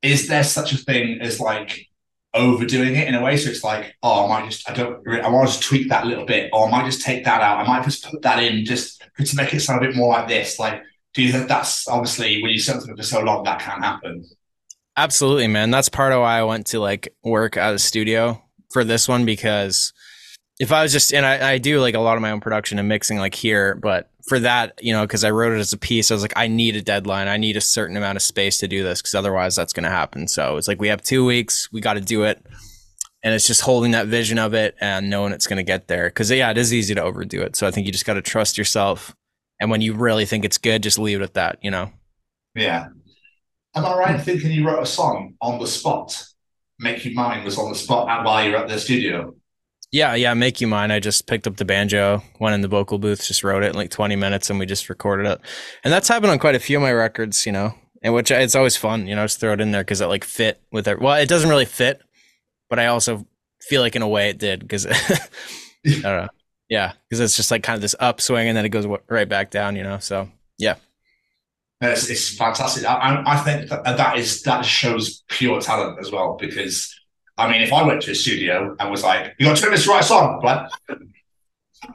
is 0.00 0.28
there 0.28 0.44
such 0.44 0.72
a 0.72 0.78
thing 0.78 1.20
as 1.20 1.40
like 1.40 1.88
overdoing 2.34 2.96
it 2.96 3.08
in 3.08 3.14
a 3.14 3.22
way. 3.22 3.36
So 3.36 3.50
it's 3.50 3.64
like, 3.64 3.94
oh, 4.02 4.24
I 4.24 4.28
might 4.28 4.50
just, 4.50 4.68
I 4.68 4.74
don't, 4.74 5.06
I 5.08 5.28
want 5.28 5.50
to 5.50 5.60
tweak 5.60 5.88
that 5.88 6.04
a 6.04 6.08
little 6.08 6.26
bit, 6.26 6.50
or 6.52 6.66
I 6.66 6.70
might 6.70 6.86
just 6.86 7.02
take 7.02 7.24
that 7.24 7.40
out. 7.40 7.58
I 7.58 7.66
might 7.66 7.84
just 7.84 8.08
put 8.10 8.22
that 8.22 8.42
in 8.42 8.64
just 8.64 9.02
to 9.18 9.36
make 9.36 9.52
it 9.52 9.60
sound 9.60 9.84
a 9.84 9.88
bit 9.88 9.96
more 9.96 10.08
like 10.08 10.28
this. 10.28 10.58
Like, 10.58 10.82
do 11.14 11.22
you 11.22 11.32
think 11.32 11.48
that's 11.48 11.86
obviously 11.88 12.42
when 12.42 12.52
you 12.52 12.58
set 12.58 12.76
something 12.76 12.96
for 12.96 13.02
so 13.02 13.20
long 13.20 13.44
that 13.44 13.60
can't 13.60 13.84
happen? 13.84 14.24
Absolutely, 14.96 15.46
man. 15.46 15.70
That's 15.70 15.88
part 15.88 16.12
of 16.12 16.20
why 16.20 16.38
I 16.38 16.44
went 16.44 16.66
to 16.68 16.80
like 16.80 17.14
work 17.22 17.56
at 17.56 17.74
a 17.74 17.78
studio 17.78 18.42
for 18.72 18.84
this 18.84 19.08
one 19.08 19.24
because 19.24 19.92
if 20.62 20.70
I 20.70 20.80
was 20.80 20.92
just 20.92 21.12
and 21.12 21.26
I, 21.26 21.54
I 21.54 21.58
do 21.58 21.80
like 21.80 21.96
a 21.96 21.98
lot 21.98 22.14
of 22.14 22.22
my 22.22 22.30
own 22.30 22.40
production 22.40 22.78
and 22.78 22.88
mixing 22.88 23.18
like 23.18 23.34
here, 23.34 23.74
but 23.74 24.08
for 24.28 24.38
that, 24.38 24.78
you 24.80 24.92
know, 24.92 25.02
because 25.02 25.24
I 25.24 25.32
wrote 25.32 25.52
it 25.52 25.58
as 25.58 25.72
a 25.72 25.76
piece, 25.76 26.08
I 26.08 26.14
was 26.14 26.22
like, 26.22 26.34
I 26.36 26.46
need 26.46 26.76
a 26.76 26.82
deadline. 26.82 27.26
I 27.26 27.36
need 27.36 27.56
a 27.56 27.60
certain 27.60 27.96
amount 27.96 28.14
of 28.14 28.22
space 28.22 28.58
to 28.58 28.68
do 28.68 28.84
this 28.84 29.02
because 29.02 29.16
otherwise 29.16 29.56
that's 29.56 29.72
going 29.72 29.82
to 29.82 29.90
happen. 29.90 30.28
So 30.28 30.58
it's 30.58 30.68
like 30.68 30.80
we 30.80 30.86
have 30.86 31.02
two 31.02 31.24
weeks, 31.24 31.68
we 31.72 31.80
got 31.80 31.94
to 31.94 32.00
do 32.00 32.22
it, 32.22 32.46
and 33.24 33.34
it's 33.34 33.48
just 33.48 33.62
holding 33.62 33.90
that 33.90 34.06
vision 34.06 34.38
of 34.38 34.54
it 34.54 34.76
and 34.80 35.10
knowing 35.10 35.32
it's 35.32 35.48
going 35.48 35.56
to 35.56 35.64
get 35.64 35.88
there. 35.88 36.06
Because 36.06 36.30
yeah, 36.30 36.52
it 36.52 36.58
is 36.58 36.72
easy 36.72 36.94
to 36.94 37.02
overdo 37.02 37.42
it. 37.42 37.56
So 37.56 37.66
I 37.66 37.72
think 37.72 37.84
you 37.86 37.92
just 37.92 38.06
got 38.06 38.14
to 38.14 38.22
trust 38.22 38.56
yourself, 38.56 39.16
and 39.58 39.68
when 39.68 39.80
you 39.80 39.94
really 39.94 40.26
think 40.26 40.44
it's 40.44 40.58
good, 40.58 40.84
just 40.84 40.96
leave 40.96 41.20
it 41.20 41.24
at 41.24 41.34
that. 41.34 41.58
You 41.60 41.72
know. 41.72 41.90
Yeah. 42.54 42.86
Am 43.74 43.84
I 43.84 43.96
right 43.96 44.14
in 44.14 44.20
thinking 44.20 44.52
you 44.52 44.64
wrote 44.64 44.80
a 44.80 44.86
song 44.86 45.34
on 45.40 45.58
the 45.58 45.66
spot? 45.66 46.24
Make 46.78 47.04
You 47.04 47.16
Mine 47.16 47.42
was 47.42 47.58
on 47.58 47.68
the 47.72 47.76
spot 47.76 48.24
while 48.24 48.46
you're 48.46 48.58
at 48.58 48.68
the 48.68 48.78
studio. 48.78 49.34
Yeah, 49.92 50.14
yeah, 50.14 50.32
make 50.32 50.62
you 50.62 50.66
mine. 50.66 50.90
I 50.90 51.00
just 51.00 51.26
picked 51.26 51.46
up 51.46 51.56
the 51.56 51.66
banjo, 51.66 52.22
went 52.40 52.54
in 52.54 52.62
the 52.62 52.68
vocal 52.68 52.98
booth, 52.98 53.26
just 53.26 53.44
wrote 53.44 53.62
it 53.62 53.68
in 53.68 53.74
like 53.74 53.90
20 53.90 54.16
minutes, 54.16 54.48
and 54.48 54.58
we 54.58 54.64
just 54.64 54.88
recorded 54.88 55.26
it. 55.26 55.38
And 55.84 55.92
that's 55.92 56.08
happened 56.08 56.30
on 56.30 56.38
quite 56.38 56.54
a 56.54 56.60
few 56.60 56.78
of 56.78 56.82
my 56.82 56.92
records, 56.92 57.44
you 57.44 57.52
know, 57.52 57.74
and 58.02 58.14
which 58.14 58.30
it's 58.30 58.54
always 58.54 58.74
fun, 58.74 59.06
you 59.06 59.14
know, 59.14 59.24
just 59.24 59.38
throw 59.38 59.52
it 59.52 59.60
in 59.60 59.70
there 59.70 59.82
because 59.82 60.00
it 60.00 60.06
like 60.06 60.24
fit 60.24 60.62
with 60.72 60.88
it. 60.88 60.98
Well, 60.98 61.16
it 61.16 61.28
doesn't 61.28 61.50
really 61.50 61.66
fit, 61.66 62.00
but 62.70 62.78
I 62.78 62.86
also 62.86 63.26
feel 63.60 63.82
like 63.82 63.94
in 63.94 64.00
a 64.00 64.08
way 64.08 64.30
it 64.30 64.38
did 64.38 64.60
because 64.60 64.86
I 64.86 65.18
don't 65.84 66.02
know. 66.02 66.28
Yeah, 66.70 66.92
because 67.06 67.20
it's 67.20 67.36
just 67.36 67.50
like 67.50 67.62
kind 67.62 67.76
of 67.76 67.82
this 67.82 67.94
upswing 68.00 68.48
and 68.48 68.56
then 68.56 68.64
it 68.64 68.70
goes 68.70 68.86
right 69.10 69.28
back 69.28 69.50
down, 69.50 69.76
you 69.76 69.82
know. 69.82 69.98
So 69.98 70.30
yeah. 70.56 70.76
It's, 71.82 72.08
it's 72.08 72.34
fantastic. 72.34 72.86
I, 72.86 73.22
I 73.26 73.36
think 73.40 73.68
that, 73.68 73.84
that 73.84 74.16
is 74.16 74.42
that 74.44 74.64
shows 74.64 75.22
pure 75.28 75.60
talent 75.60 75.98
as 76.00 76.10
well 76.10 76.38
because 76.40 76.94
I 77.38 77.50
mean, 77.50 77.62
if 77.62 77.72
I 77.72 77.82
went 77.82 78.02
to 78.02 78.10
a 78.10 78.14
studio 78.14 78.76
and 78.78 78.90
was 78.90 79.02
like, 79.02 79.34
"You 79.38 79.46
got 79.46 79.56
two 79.56 79.66
minutes 79.66 79.84
to 79.84 79.90
write 79.90 80.04
a 80.04 80.06
song," 80.06 80.40
like, 80.42 80.68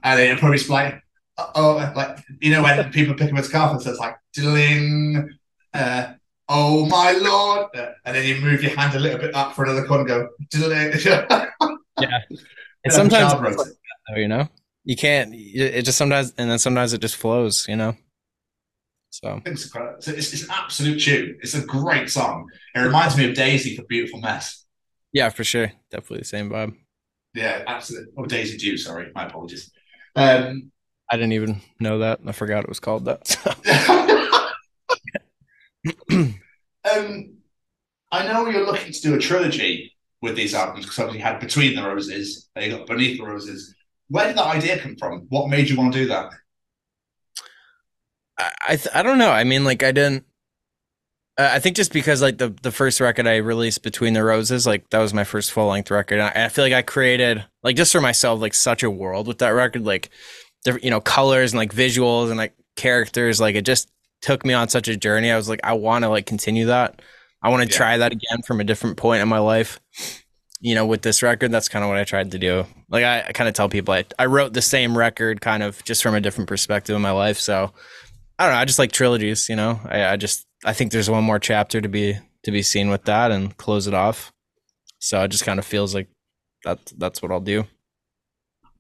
and 0.04 0.19
then 0.19 0.28
it'd 0.28 0.39
probably 0.39 0.58
be 0.58 0.67
like, 0.67 1.02
"Oh, 1.56 1.93
like 1.95 2.19
you 2.41 2.52
know 2.52 2.63
when 2.63 2.91
people 2.91 3.13
pick 3.15 3.32
up 3.32 3.38
a 3.38 3.43
scarf 3.43 3.71
and 3.71 3.82
says 3.82 4.00
like, 4.00 4.15
ding, 4.34 5.30
uh, 5.73 6.13
oh 6.50 6.86
my 6.88 7.12
lord," 7.12 7.67
and 8.06 8.15
then 8.15 8.26
you 8.26 8.41
move 8.41 8.63
your 8.63 8.76
hand 8.76 8.95
a 8.95 9.00
little 9.00 9.19
bit 9.19 9.36
up 9.36 9.54
for 9.54 9.63
another 9.63 9.86
chord 9.86 10.02
and 10.02 10.08
go, 10.10 10.30
yeah. 12.00 12.19
And 12.84 12.93
sometimes, 12.93 13.34
you 14.15 14.28
know, 14.28 14.47
you 14.84 14.95
can't. 14.95 15.34
It 15.36 15.84
just 15.84 15.97
sometimes, 15.97 16.34
and 16.38 16.50
then 16.50 16.60
sometimes 16.60 16.93
it 16.93 17.02
just 17.02 17.15
flows, 17.15 17.67
you 17.67 17.76
know. 17.76 17.95
So 19.10 19.41
it's, 19.45 20.34
it's 20.34 20.43
an 20.43 20.50
absolute 20.52 21.00
tune. 21.02 21.38
It's 21.41 21.56
a 21.56 21.62
great 21.65 22.10
song. 22.10 22.47
It 22.76 22.80
reminds 22.80 23.17
me 23.17 23.28
of 23.28 23.36
Daisy 23.36 23.76
for 23.76 23.84
Beautiful 23.84 24.19
Mess. 24.21 24.65
Yeah, 25.17 25.30
for 25.30 25.43
sure. 25.43 25.71
Definitely 25.89 26.19
the 26.19 26.25
same 26.25 26.51
vibe. 26.51 26.75
Yeah, 27.34 27.63
absolutely. 27.65 28.13
Oh, 28.15 28.25
Daisy 28.27 28.56
Dew. 28.56 28.77
Sorry, 28.77 29.12
my 29.15 29.25
apologies. 29.25 29.71
Um, 30.15 30.71
I 31.12 31.15
didn't 31.15 31.32
even 31.32 31.60
know 31.80 31.97
that. 31.97 32.19
I 32.27 32.34
forgot 32.34 32.63
it 32.63 32.69
was 32.69 32.80
called 32.80 33.06
that. 33.06 33.36
um, 36.12 37.34
I 38.12 38.27
know 38.27 38.47
you're 38.47 38.67
looking 38.67 38.93
to 38.93 39.01
do 39.01 39.15
a 39.15 39.17
trilogy 39.17 39.95
with 40.21 40.36
these 40.36 40.53
albums 40.53 40.86
because 40.86 40.99
obviously 40.99 41.17
you 41.17 41.25
had 41.25 41.39
Between 41.39 41.75
the 41.75 41.82
Roses, 41.82 42.51
then 42.53 42.69
you 42.69 42.77
got 42.77 42.86
Beneath 42.86 43.17
the 43.17 43.25
Roses. 43.25 43.73
Where 44.10 44.27
did 44.27 44.38
that 44.38 44.56
idea 44.56 44.77
come 44.77 44.97
from? 44.97 45.25
What 45.30 45.49
made 45.49 45.67
you 45.67 45.77
want 45.77 45.93
to 45.93 45.99
do 45.99 46.08
that? 46.10 46.32
I 48.38 48.51
I, 48.67 48.75
th- 48.75 48.93
I 48.93 49.01
don't 49.01 49.17
know. 49.17 49.32
I 49.32 49.45
mean, 49.45 49.63
like 49.63 49.82
I 49.82 49.91
didn't. 49.91 50.26
Uh, 51.38 51.50
I 51.54 51.60
think 51.60 51.76
just 51.76 51.93
because 51.93 52.21
like 52.21 52.38
the 52.38 52.50
the 52.63 52.71
first 52.71 53.00
record 53.00 53.28
I 53.28 53.38
released, 53.38 53.84
Between 53.84 54.13
the 54.13 54.23
Roses, 54.23 54.65
like 54.65 54.89
that 54.89 55.00
was 55.00 55.13
my 55.13 55.23
first 55.23 55.52
full 55.52 55.67
length 55.67 55.91
record. 55.91 56.19
And 56.19 56.23
I, 56.23 56.45
I, 56.45 56.50
feel 56.50 56.65
like 56.65 56.73
I 56.73 56.82
created 56.82 57.45
like 57.63 57.76
just 57.76 57.91
for 57.91 58.02
myself 58.02 58.41
like 58.41 58.56
such 58.56 58.82
a 58.84 58.89
world 58.89 59.28
with 59.28 59.38
that 59.39 59.50
record, 59.50 59.86
like 59.86 60.10
different 60.63 60.84
you 60.84 60.89
know 60.89 61.02
colors 61.02 61.54
and 61.54 61.60
like 61.60 61.73
visuals 61.73 62.30
and 62.30 62.38
like 62.38 62.54
characters. 62.76 63.39
Like 63.39 63.56
it 63.56 63.65
just 63.65 63.89
took 64.21 64.45
me 64.45 64.54
on 64.54 64.69
such 64.69 64.88
a 64.88 64.97
journey. 64.97 65.32
I 65.32 65.38
was 65.38 65.47
like, 65.47 65.60
I 65.63 65.73
want 65.73 66.04
to 66.04 66.10
like 66.10 66.26
continue 66.26 66.67
that. 66.67 67.02
I 67.43 67.50
want 67.50 67.62
to 67.62 67.69
yeah. 67.69 67.78
try 67.78 67.97
that 67.97 68.12
again 68.12 68.41
from 68.45 68.60
a 68.60 68.63
different 68.63 68.97
point 68.97 69.21
in 69.21 69.28
my 69.28 69.39
life. 69.39 69.80
You 70.60 70.73
know, 70.73 70.88
with 70.88 71.04
this 71.04 71.21
record, 71.21 71.52
that's 71.52 71.69
kind 71.69 71.86
of 71.86 71.89
what 71.89 72.00
I 72.00 72.04
tried 72.04 72.32
to 72.32 72.39
do. 72.39 72.65
Like 72.89 73.04
I, 73.04 73.26
I 73.28 73.32
kind 73.32 73.47
of 73.47 73.54
tell 73.54 73.69
people 73.69 73.93
I 73.93 74.06
I 74.17 74.26
wrote 74.26 74.54
the 74.54 74.62
same 74.63 74.97
record 74.97 75.39
kind 75.39 75.62
of 75.62 75.84
just 75.84 76.02
from 76.02 76.15
a 76.15 76.21
different 76.21 76.50
perspective 76.50 76.95
in 76.95 77.02
my 77.04 77.12
life. 77.12 77.38
So 77.38 77.73
I 78.39 78.45
don't 78.45 78.56
know. 78.56 78.60
I 78.60 78.65
just 78.65 78.80
like 78.80 78.91
trilogies. 78.91 79.50
You 79.50 79.56
know, 79.56 79.80
I, 79.86 80.06
I 80.06 80.15
just 80.15 80.46
I 80.65 80.73
think 80.73 80.91
there's 80.91 81.09
one 81.09 81.23
more 81.23 81.39
chapter 81.39 81.81
to 81.81 81.89
be 81.89 82.17
to 82.43 82.51
be 82.51 82.61
seen 82.61 82.89
with 82.89 83.03
that 83.05 83.31
and 83.31 83.55
close 83.57 83.87
it 83.87 83.93
off. 83.93 84.31
So 84.99 85.23
it 85.23 85.29
just 85.29 85.45
kind 85.45 85.59
of 85.59 85.65
feels 85.65 85.93
like 85.93 86.07
that 86.63 86.79
that's 86.97 87.21
what 87.21 87.31
I'll 87.31 87.39
do. 87.39 87.65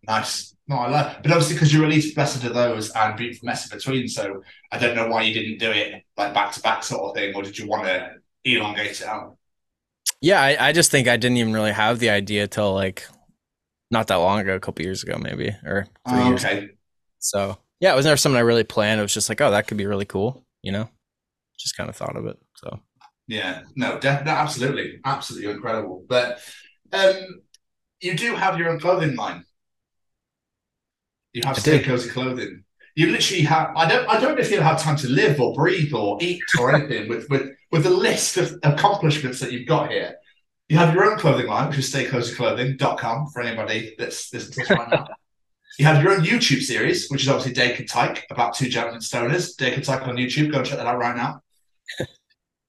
Nice. 0.07 0.55
No, 0.67 0.77
I 0.77 0.89
like, 0.89 1.23
but 1.23 1.31
obviously 1.31 1.55
because 1.55 1.73
you 1.73 1.81
released 1.81 2.15
Blessed 2.15 2.43
of 2.43 2.53
Those 2.53 2.91
and 2.91 3.15
Beautiful 3.15 3.45
Mess 3.45 3.71
in 3.71 3.77
between, 3.77 4.07
so 4.07 4.43
I 4.71 4.77
don't 4.77 4.95
know 4.95 5.07
why 5.07 5.21
you 5.21 5.33
didn't 5.33 5.59
do 5.59 5.71
it 5.71 6.03
like 6.17 6.33
back 6.33 6.51
to 6.53 6.61
back 6.61 6.83
sort 6.83 7.09
of 7.09 7.15
thing, 7.15 7.33
or 7.35 7.43
did 7.43 7.57
you 7.57 7.67
want 7.67 7.85
to 7.85 8.15
elongate 8.43 9.01
it 9.01 9.07
out? 9.07 9.37
Yeah, 10.19 10.41
I, 10.41 10.69
I 10.69 10.71
just 10.73 10.91
think 10.91 11.07
I 11.07 11.15
didn't 11.15 11.37
even 11.37 11.53
really 11.53 11.71
have 11.71 11.99
the 11.99 12.09
idea 12.09 12.47
till 12.47 12.73
like 12.73 13.07
not 13.91 14.07
that 14.07 14.15
long 14.15 14.39
ago, 14.39 14.55
a 14.55 14.59
couple 14.59 14.83
years 14.83 15.03
ago, 15.03 15.17
maybe 15.17 15.55
or 15.63 15.85
three 16.09 16.19
oh, 16.19 16.33
okay. 16.33 16.59
Years. 16.59 16.71
So 17.19 17.57
yeah, 17.79 17.93
it 17.93 17.95
was 17.95 18.05
never 18.05 18.17
something 18.17 18.37
I 18.37 18.41
really 18.41 18.65
planned. 18.65 18.99
It 18.99 19.03
was 19.03 19.13
just 19.13 19.29
like, 19.29 19.39
oh, 19.39 19.51
that 19.51 19.67
could 19.67 19.77
be 19.77 19.85
really 19.85 20.05
cool, 20.05 20.43
you 20.63 20.73
know 20.73 20.89
just 21.57 21.75
kind 21.77 21.89
of 21.89 21.95
thought 21.95 22.15
of 22.15 22.25
it. 22.25 22.37
So 22.55 22.79
yeah, 23.27 23.63
no, 23.75 23.99
de- 23.99 24.07
absolutely, 24.07 24.99
absolutely 25.03 25.51
incredible. 25.51 26.05
But 26.07 26.39
Um, 26.93 27.41
you 27.99 28.15
do 28.15 28.35
have 28.35 28.57
your 28.57 28.69
own 28.69 28.79
clothing 28.79 29.15
line. 29.15 29.43
You 31.33 31.41
have 31.45 31.57
I 31.57 31.59
Stay 31.59 31.79
do. 31.79 31.85
Cozy 31.85 32.09
Clothing. 32.09 32.63
You 32.95 33.11
literally 33.11 33.43
have. 33.43 33.71
I 33.75 33.87
don't. 33.87 34.07
I 34.09 34.19
don't 34.19 34.35
know 34.35 34.41
if 34.41 34.49
you 34.49 34.59
have 34.61 34.81
time 34.81 34.95
to 34.97 35.09
live 35.09 35.39
or 35.39 35.53
breathe 35.53 35.93
or 35.93 36.17
eat 36.21 36.41
or 36.59 36.73
anything 36.73 37.09
with 37.09 37.29
with 37.29 37.49
with 37.71 37.83
the 37.83 37.89
list 37.91 38.37
of 38.37 38.53
accomplishments 38.63 39.39
that 39.41 39.51
you've 39.51 39.67
got 39.67 39.91
here. 39.91 40.15
You 40.69 40.77
have 40.77 40.93
your 40.93 41.05
own 41.11 41.17
clothing 41.19 41.47
line, 41.47 41.69
which 41.69 41.77
is 41.79 41.93
staycozyclothing.com 41.93 43.27
for 43.31 43.41
anybody 43.41 43.95
that's 43.97 44.33
listening 44.33 44.53
to 44.53 44.59
this 44.59 44.69
right 44.71 44.89
now. 44.89 45.07
You 45.77 45.85
have 45.85 46.01
your 46.01 46.13
own 46.13 46.25
YouTube 46.25 46.61
series, 46.61 47.07
which 47.09 47.21
is 47.21 47.29
obviously 47.29 47.53
Dake 47.53 47.79
and 47.79 47.87
Tyke, 47.87 48.25
about 48.31 48.55
two 48.55 48.67
gentlemen 48.67 48.99
stoners. 48.99 49.55
Dake 49.55 49.75
and 49.75 49.83
Tyke 49.85 50.07
on 50.07 50.15
YouTube. 50.15 50.51
Go 50.51 50.57
and 50.57 50.67
check 50.67 50.77
that 50.77 50.87
out 50.87 50.97
right 50.97 51.15
now. 51.15 51.41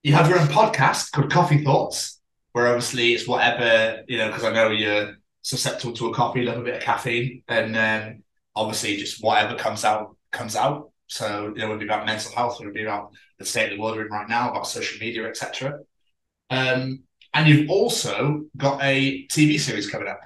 You 0.02 0.12
have 0.14 0.28
your 0.28 0.38
own 0.38 0.48
podcast 0.48 1.12
called 1.12 1.31
Coffee 1.31 1.64
Thoughts, 1.64 2.20
where 2.52 2.68
obviously 2.68 3.12
it's 3.12 3.26
whatever, 3.26 4.02
you 4.09 4.18
know, 4.18 4.28
because 4.28 4.44
I 4.44 4.52
know 4.52 4.70
you're 4.70 5.16
susceptible 5.42 5.94
to 5.94 6.09
a 6.09 6.14
coffee, 6.14 6.42
love 6.42 6.59
a 6.59 6.62
bit 6.62 6.76
of 6.76 6.83
caffeine, 6.83 7.42
and 7.48 7.76
um, 7.76 8.22
obviously 8.54 8.96
just 8.96 9.22
whatever 9.22 9.57
comes 9.57 9.85
out, 9.85 10.16
comes 10.31 10.57
out. 10.57 10.90
So, 11.07 11.52
you 11.54 11.61
know, 11.61 11.66
it 11.66 11.70
would 11.70 11.78
be 11.81 11.87
about 11.87 12.07
mental 12.07 12.33
health, 12.33 12.61
it 12.61 12.64
would 12.66 12.74
be 12.74 12.83
about 12.83 13.12
the 13.38 13.44
state 13.44 13.72
of 13.72 13.76
the 13.76 13.83
world 13.83 13.96
we're 13.96 14.07
in 14.07 14.12
right 14.12 14.28
now, 14.28 14.50
about 14.50 14.66
social 14.66 15.00
media, 15.00 15.26
etc. 15.26 15.81
Um, 16.50 17.02
and 17.35 17.48
you've 17.48 17.70
also 17.70 18.44
got 18.57 18.83
a 18.83 19.26
TV 19.28 19.59
series 19.59 19.90
coming 19.90 20.09
up. 20.09 20.20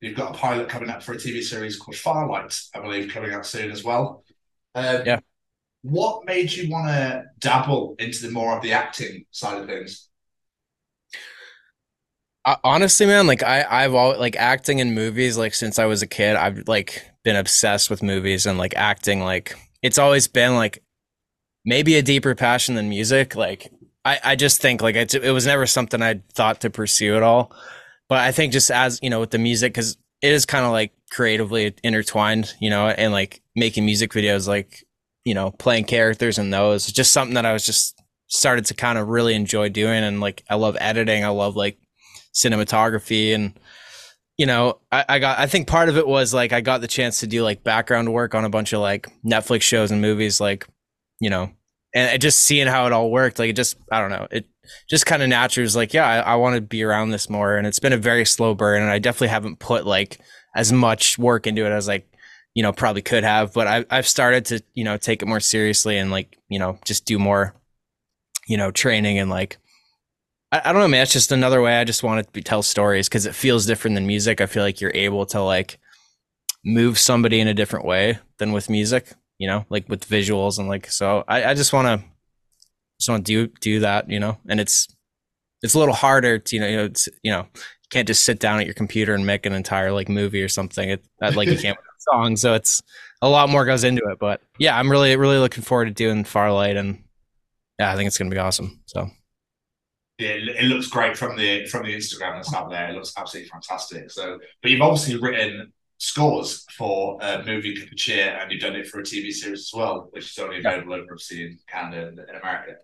You've 0.00 0.16
got 0.16 0.34
a 0.34 0.38
pilot 0.38 0.68
coming 0.68 0.90
up 0.90 1.02
for 1.02 1.12
a 1.12 1.16
TV 1.16 1.42
series 1.42 1.76
called 1.78 1.96
Farlight, 1.96 2.68
I 2.74 2.80
believe, 2.80 3.10
coming 3.10 3.32
out 3.32 3.46
soon 3.46 3.70
as 3.70 3.82
well. 3.82 4.24
Um, 4.74 5.02
Yeah. 5.04 5.20
What 5.88 6.26
made 6.26 6.52
you 6.52 6.68
want 6.68 6.88
to 6.88 7.26
dabble 7.38 7.94
into 8.00 8.26
the 8.26 8.32
more 8.32 8.56
of 8.56 8.62
the 8.62 8.72
acting 8.72 9.24
side 9.30 9.60
of 9.60 9.68
things? 9.68 10.08
I, 12.44 12.56
honestly, 12.64 13.06
man, 13.06 13.28
like 13.28 13.44
I, 13.44 13.64
I've 13.68 13.94
always 13.94 14.18
like 14.18 14.34
acting 14.36 14.80
in 14.80 14.94
movies. 14.94 15.38
Like 15.38 15.54
since 15.54 15.78
I 15.78 15.84
was 15.86 16.02
a 16.02 16.06
kid, 16.06 16.34
I've 16.34 16.66
like 16.66 17.08
been 17.22 17.36
obsessed 17.36 17.88
with 17.88 18.02
movies 18.02 18.46
and 18.46 18.58
like 18.58 18.74
acting. 18.76 19.20
Like 19.20 19.54
it's 19.80 19.98
always 19.98 20.26
been 20.26 20.56
like 20.56 20.82
maybe 21.64 21.96
a 21.96 22.02
deeper 22.02 22.34
passion 22.34 22.74
than 22.74 22.88
music. 22.88 23.36
Like 23.36 23.70
I, 24.04 24.18
I 24.24 24.36
just 24.36 24.60
think 24.60 24.82
like 24.82 24.96
it, 24.96 25.14
it 25.14 25.30
was 25.30 25.46
never 25.46 25.66
something 25.66 26.02
I 26.02 26.20
thought 26.34 26.60
to 26.62 26.70
pursue 26.70 27.16
at 27.16 27.22
all. 27.22 27.52
But 28.08 28.18
I 28.18 28.32
think 28.32 28.52
just 28.52 28.70
as 28.72 28.98
you 29.02 29.10
know, 29.10 29.20
with 29.20 29.30
the 29.30 29.38
music, 29.38 29.72
because 29.74 29.96
it 30.22 30.32
is 30.32 30.46
kind 30.46 30.64
of 30.64 30.72
like 30.72 30.92
creatively 31.12 31.74
intertwined, 31.84 32.54
you 32.60 32.70
know, 32.70 32.88
and 32.88 33.12
like 33.12 33.42
making 33.54 33.84
music 33.84 34.12
videos, 34.12 34.48
like 34.48 34.85
you 35.26 35.34
know, 35.34 35.50
playing 35.50 35.84
characters 35.84 36.38
in 36.38 36.50
those, 36.50 36.86
just 36.86 37.12
something 37.12 37.34
that 37.34 37.44
I 37.44 37.52
was 37.52 37.66
just 37.66 38.00
started 38.28 38.64
to 38.66 38.74
kind 38.74 38.96
of 38.96 39.08
really 39.08 39.34
enjoy 39.34 39.68
doing. 39.68 40.04
And 40.04 40.20
like 40.20 40.44
I 40.48 40.54
love 40.54 40.76
editing. 40.80 41.24
I 41.24 41.28
love 41.28 41.56
like 41.56 41.78
cinematography 42.32 43.34
and 43.34 43.58
you 44.36 44.44
know 44.44 44.78
I, 44.92 45.04
I 45.08 45.18
got 45.18 45.38
i 45.38 45.46
think 45.46 45.66
part 45.66 45.88
of 45.88 45.96
it 45.96 46.06
was 46.06 46.34
like 46.34 46.52
i 46.52 46.60
got 46.60 46.82
the 46.82 46.86
chance 46.86 47.20
to 47.20 47.26
do 47.26 47.42
like 47.42 47.64
background 47.64 48.12
work 48.12 48.34
on 48.34 48.44
a 48.44 48.50
bunch 48.50 48.74
of 48.74 48.80
like 48.80 49.08
netflix 49.24 49.62
shows 49.62 49.90
and 49.90 50.02
movies 50.02 50.38
like 50.38 50.66
you 51.18 51.30
know 51.30 51.50
and 51.94 52.20
just 52.20 52.40
seeing 52.40 52.66
how 52.66 52.84
it 52.84 52.92
all 52.92 53.10
worked 53.10 53.38
like 53.38 53.48
it 53.48 53.56
just 53.56 53.78
i 53.90 53.98
don't 54.02 54.10
know 54.10 54.28
it 54.30 54.44
just 54.86 55.06
kind 55.06 55.22
of 55.22 55.30
naturally 55.30 55.64
was 55.64 55.76
like 55.76 55.94
yeah 55.94 56.06
i, 56.06 56.32
I 56.32 56.34
want 56.34 56.56
to 56.56 56.60
be 56.60 56.82
around 56.82 57.08
this 57.08 57.30
more 57.30 57.56
and 57.56 57.66
it's 57.66 57.78
been 57.78 57.94
a 57.94 57.96
very 57.96 58.26
slow 58.26 58.54
burn 58.54 58.82
and 58.82 58.90
i 58.90 58.98
definitely 58.98 59.28
haven't 59.28 59.60
put 59.60 59.86
like 59.86 60.18
as 60.54 60.74
much 60.74 61.18
work 61.18 61.46
into 61.46 61.64
it 61.64 61.70
as 61.70 61.88
like 61.88 62.06
you 62.56 62.62
know 62.62 62.72
probably 62.72 63.02
could 63.02 63.22
have 63.22 63.52
but 63.52 63.68
I, 63.68 63.84
i've 63.90 64.08
started 64.08 64.46
to 64.46 64.62
you 64.74 64.82
know 64.82 64.96
take 64.96 65.22
it 65.22 65.26
more 65.26 65.40
seriously 65.40 65.98
and 65.98 66.10
like 66.10 66.38
you 66.48 66.58
know 66.58 66.78
just 66.84 67.04
do 67.04 67.18
more 67.18 67.54
you 68.48 68.56
know 68.56 68.70
training 68.72 69.18
and 69.18 69.30
like 69.30 69.58
I, 70.52 70.62
I 70.64 70.72
don't 70.72 70.80
know, 70.80 70.88
man. 70.88 71.02
It's 71.02 71.12
just 71.12 71.32
another 71.32 71.60
way 71.60 71.76
I 71.76 71.84
just 71.84 72.02
want 72.02 72.24
to 72.24 72.32
be, 72.32 72.42
tell 72.42 72.62
stories 72.62 73.08
because 73.08 73.26
it 73.26 73.34
feels 73.34 73.66
different 73.66 73.96
than 73.96 74.06
music. 74.06 74.40
I 74.40 74.46
feel 74.46 74.62
like 74.62 74.80
you're 74.80 74.92
able 74.94 75.26
to 75.26 75.42
like 75.42 75.78
move 76.64 76.98
somebody 76.98 77.40
in 77.40 77.48
a 77.48 77.54
different 77.54 77.84
way 77.84 78.18
than 78.38 78.52
with 78.52 78.70
music, 78.70 79.12
you 79.38 79.48
know, 79.48 79.64
like 79.70 79.88
with 79.88 80.08
visuals 80.08 80.58
and 80.58 80.68
like, 80.68 80.90
so 80.90 81.24
I, 81.26 81.46
I 81.46 81.54
just 81.54 81.72
want 81.72 81.86
to, 81.86 82.06
just 83.00 83.10
want 83.10 83.26
to 83.26 83.46
do, 83.46 83.52
do 83.60 83.80
that, 83.80 84.08
you 84.08 84.20
know, 84.20 84.38
and 84.48 84.60
it's, 84.60 84.88
it's 85.62 85.74
a 85.74 85.78
little 85.78 85.94
harder 85.94 86.38
to, 86.38 86.56
you 86.56 86.62
know, 86.62 86.88
you 87.22 87.32
know, 87.32 87.46
you 87.54 87.88
can't 87.90 88.06
just 88.06 88.24
sit 88.24 88.38
down 88.38 88.60
at 88.60 88.66
your 88.66 88.74
computer 88.74 89.14
and 89.14 89.26
make 89.26 89.46
an 89.46 89.52
entire 89.52 89.92
like 89.92 90.08
movie 90.08 90.42
or 90.42 90.48
something. 90.48 90.90
It, 90.90 91.04
like 91.20 91.48
you 91.48 91.58
can't 91.58 91.78
song. 91.98 92.36
So 92.36 92.54
it's 92.54 92.82
a 93.22 93.28
lot 93.28 93.48
more 93.48 93.64
goes 93.64 93.84
into 93.84 94.02
it, 94.10 94.18
but 94.18 94.40
yeah, 94.58 94.78
I'm 94.78 94.90
really, 94.90 95.16
really 95.16 95.38
looking 95.38 95.62
forward 95.62 95.86
to 95.86 95.90
doing 95.92 96.24
Farlight 96.24 96.76
and 96.76 97.02
yeah, 97.78 97.92
I 97.92 97.96
think 97.96 98.06
it's 98.06 98.18
going 98.18 98.30
to 98.30 98.34
be 98.34 98.40
awesome. 98.40 98.80
So. 98.86 99.08
Yeah, 100.18 100.30
it, 100.30 100.48
it 100.48 100.64
looks 100.64 100.86
great 100.86 101.16
from 101.16 101.36
the 101.36 101.66
from 101.66 101.84
the 101.84 101.94
Instagram 101.94 102.36
that's 102.36 102.54
out 102.54 102.70
there. 102.70 102.88
It 102.88 102.94
looks 102.94 103.12
absolutely 103.18 103.50
fantastic. 103.50 104.10
So, 104.10 104.38
but 104.62 104.70
you've 104.70 104.80
obviously 104.80 105.18
written 105.18 105.72
scores 105.98 106.64
for 106.76 107.18
a 107.20 107.44
movie 107.44 107.74
Cheer, 107.96 108.38
and 108.40 108.50
you've 108.50 108.60
done 108.60 108.76
it 108.76 108.86
for 108.86 109.00
a 109.00 109.02
TV 109.02 109.30
series 109.30 109.60
as 109.60 109.72
well, 109.74 110.08
which 110.12 110.30
is 110.30 110.38
only 110.38 110.58
available 110.58 110.94
over 110.94 111.04
obviously 111.12 111.42
in 111.42 111.58
Canada 111.68 112.08
and 112.08 112.18
in 112.18 112.34
America. 112.34 112.76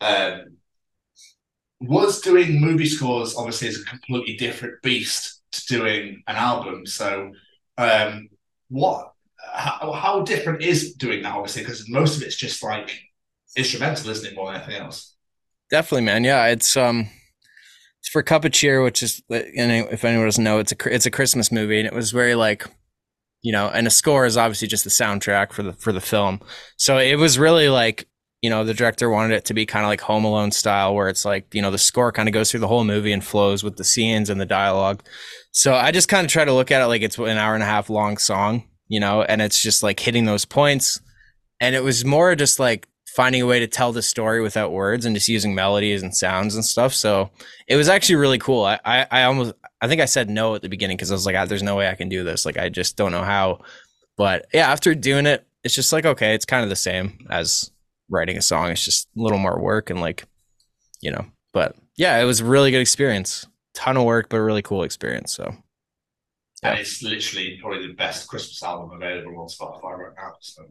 Um, 0.00 0.56
was 1.80 2.20
doing 2.20 2.60
movie 2.60 2.86
scores 2.86 3.34
obviously 3.36 3.68
is 3.68 3.80
a 3.80 3.84
completely 3.84 4.36
different 4.36 4.82
beast 4.82 5.42
to 5.52 5.66
doing 5.66 6.22
an 6.26 6.36
album. 6.36 6.86
So, 6.86 7.32
um, 7.78 8.28
what? 8.70 9.12
How, 9.52 9.92
how 9.92 10.22
different 10.22 10.62
is 10.62 10.94
doing 10.94 11.22
that? 11.22 11.34
Obviously, 11.34 11.62
because 11.62 11.88
most 11.88 12.16
of 12.16 12.22
it's 12.22 12.36
just 12.36 12.62
like 12.62 12.98
instrumental, 13.56 14.10
isn't 14.10 14.32
it, 14.32 14.34
more 14.34 14.46
than 14.46 14.62
anything 14.62 14.80
else? 14.80 15.16
Definitely, 15.70 16.06
man. 16.06 16.24
Yeah, 16.24 16.46
it's 16.46 16.76
um, 16.76 17.08
it's 18.00 18.08
for 18.08 18.22
Cup 18.22 18.44
of 18.44 18.52
Cheer, 18.52 18.82
which 18.82 19.02
is, 19.02 19.22
if 19.28 20.04
anyone 20.04 20.26
doesn't 20.26 20.42
know, 20.42 20.58
it's 20.58 20.72
a 20.72 20.94
it's 20.94 21.06
a 21.06 21.10
Christmas 21.10 21.52
movie, 21.52 21.78
and 21.78 21.86
it 21.86 21.94
was 21.94 22.10
very 22.10 22.34
like, 22.34 22.66
you 23.42 23.52
know, 23.52 23.68
and 23.68 23.86
a 23.86 23.90
score 23.90 24.26
is 24.26 24.36
obviously 24.36 24.68
just 24.68 24.84
the 24.84 24.90
soundtrack 24.90 25.52
for 25.52 25.62
the 25.62 25.72
for 25.74 25.92
the 25.92 26.00
film. 26.00 26.40
So 26.76 26.98
it 26.98 27.16
was 27.16 27.38
really 27.38 27.68
like, 27.68 28.06
you 28.42 28.48
know, 28.48 28.64
the 28.64 28.74
director 28.74 29.10
wanted 29.10 29.34
it 29.34 29.44
to 29.46 29.54
be 29.54 29.66
kind 29.66 29.84
of 29.84 29.88
like 29.88 30.00
Home 30.02 30.24
Alone 30.24 30.50
style, 30.50 30.94
where 30.94 31.08
it's 31.08 31.24
like, 31.24 31.52
you 31.54 31.60
know, 31.60 31.70
the 31.70 31.78
score 31.78 32.10
kind 32.10 32.28
of 32.28 32.32
goes 32.32 32.50
through 32.50 32.60
the 32.60 32.68
whole 32.68 32.84
movie 32.84 33.12
and 33.12 33.24
flows 33.24 33.62
with 33.62 33.76
the 33.76 33.84
scenes 33.84 34.30
and 34.30 34.40
the 34.40 34.46
dialogue. 34.46 35.02
So 35.52 35.74
I 35.74 35.90
just 35.90 36.08
kind 36.08 36.24
of 36.24 36.30
try 36.30 36.44
to 36.44 36.52
look 36.52 36.70
at 36.70 36.80
it 36.80 36.86
like 36.86 37.02
it's 37.02 37.18
an 37.18 37.36
hour 37.36 37.54
and 37.54 37.62
a 37.62 37.66
half 37.66 37.90
long 37.90 38.16
song, 38.16 38.64
you 38.88 39.00
know, 39.00 39.22
and 39.22 39.42
it's 39.42 39.62
just 39.62 39.82
like 39.82 40.00
hitting 40.00 40.24
those 40.24 40.44
points. 40.44 41.00
And 41.60 41.74
it 41.74 41.84
was 41.84 42.04
more 42.04 42.34
just 42.34 42.58
like 42.58 42.88
finding 43.14 43.42
a 43.42 43.46
way 43.46 43.58
to 43.58 43.66
tell 43.66 43.92
the 43.92 44.02
story 44.02 44.40
without 44.40 44.72
words 44.72 45.04
and 45.04 45.14
just 45.14 45.28
using 45.28 45.54
melodies 45.54 46.02
and 46.02 46.16
sounds 46.16 46.54
and 46.54 46.64
stuff. 46.64 46.94
So 46.94 47.30
it 47.68 47.76
was 47.76 47.88
actually 47.88 48.16
really 48.16 48.38
cool. 48.38 48.64
I, 48.64 48.78
I, 48.84 49.06
I 49.10 49.22
almost, 49.24 49.52
I 49.82 49.88
think 49.88 50.00
I 50.00 50.06
said 50.06 50.30
no 50.30 50.54
at 50.54 50.62
the 50.62 50.68
beginning 50.68 50.96
because 50.96 51.10
I 51.10 51.14
was 51.14 51.26
like, 51.26 51.36
ah, 51.36 51.44
there's 51.44 51.62
no 51.62 51.76
way 51.76 51.88
I 51.88 51.94
can 51.94 52.08
do 52.08 52.24
this. 52.24 52.46
Like, 52.46 52.56
I 52.56 52.68
just 52.68 52.96
don't 52.96 53.12
know 53.12 53.24
how. 53.24 53.60
But 54.16 54.46
yeah, 54.54 54.70
after 54.70 54.94
doing 54.94 55.26
it, 55.26 55.46
it's 55.64 55.74
just 55.74 55.92
like, 55.92 56.06
okay, 56.06 56.34
it's 56.34 56.44
kind 56.46 56.62
of 56.62 56.70
the 56.70 56.76
same 56.76 57.26
as 57.28 57.70
writing 58.10 58.36
a 58.36 58.42
song. 58.42 58.70
It's 58.70 58.84
just 58.84 59.08
a 59.16 59.22
little 59.22 59.38
more 59.38 59.58
work 59.58 59.88
and 59.90 60.00
like, 60.00 60.24
you 61.00 61.10
know, 61.10 61.24
but 61.52 61.76
yeah, 61.96 62.20
it 62.20 62.24
was 62.24 62.40
a 62.40 62.44
really 62.44 62.70
good 62.70 62.80
experience. 62.80 63.46
Ton 63.74 63.96
of 63.96 64.04
work, 64.04 64.28
but 64.28 64.36
a 64.38 64.42
really 64.42 64.62
cool 64.62 64.82
experience. 64.82 65.32
So. 65.32 65.54
Yeah. 66.62 66.72
And 66.72 66.80
it's 66.80 67.02
literally 67.02 67.58
probably 67.62 67.86
the 67.86 67.94
best 67.94 68.28
Christmas 68.28 68.62
album 68.62 68.90
available 68.92 69.40
on 69.40 69.48
Spotify 69.48 69.96
right 69.96 70.12
now. 70.16 70.32
So 70.40 70.64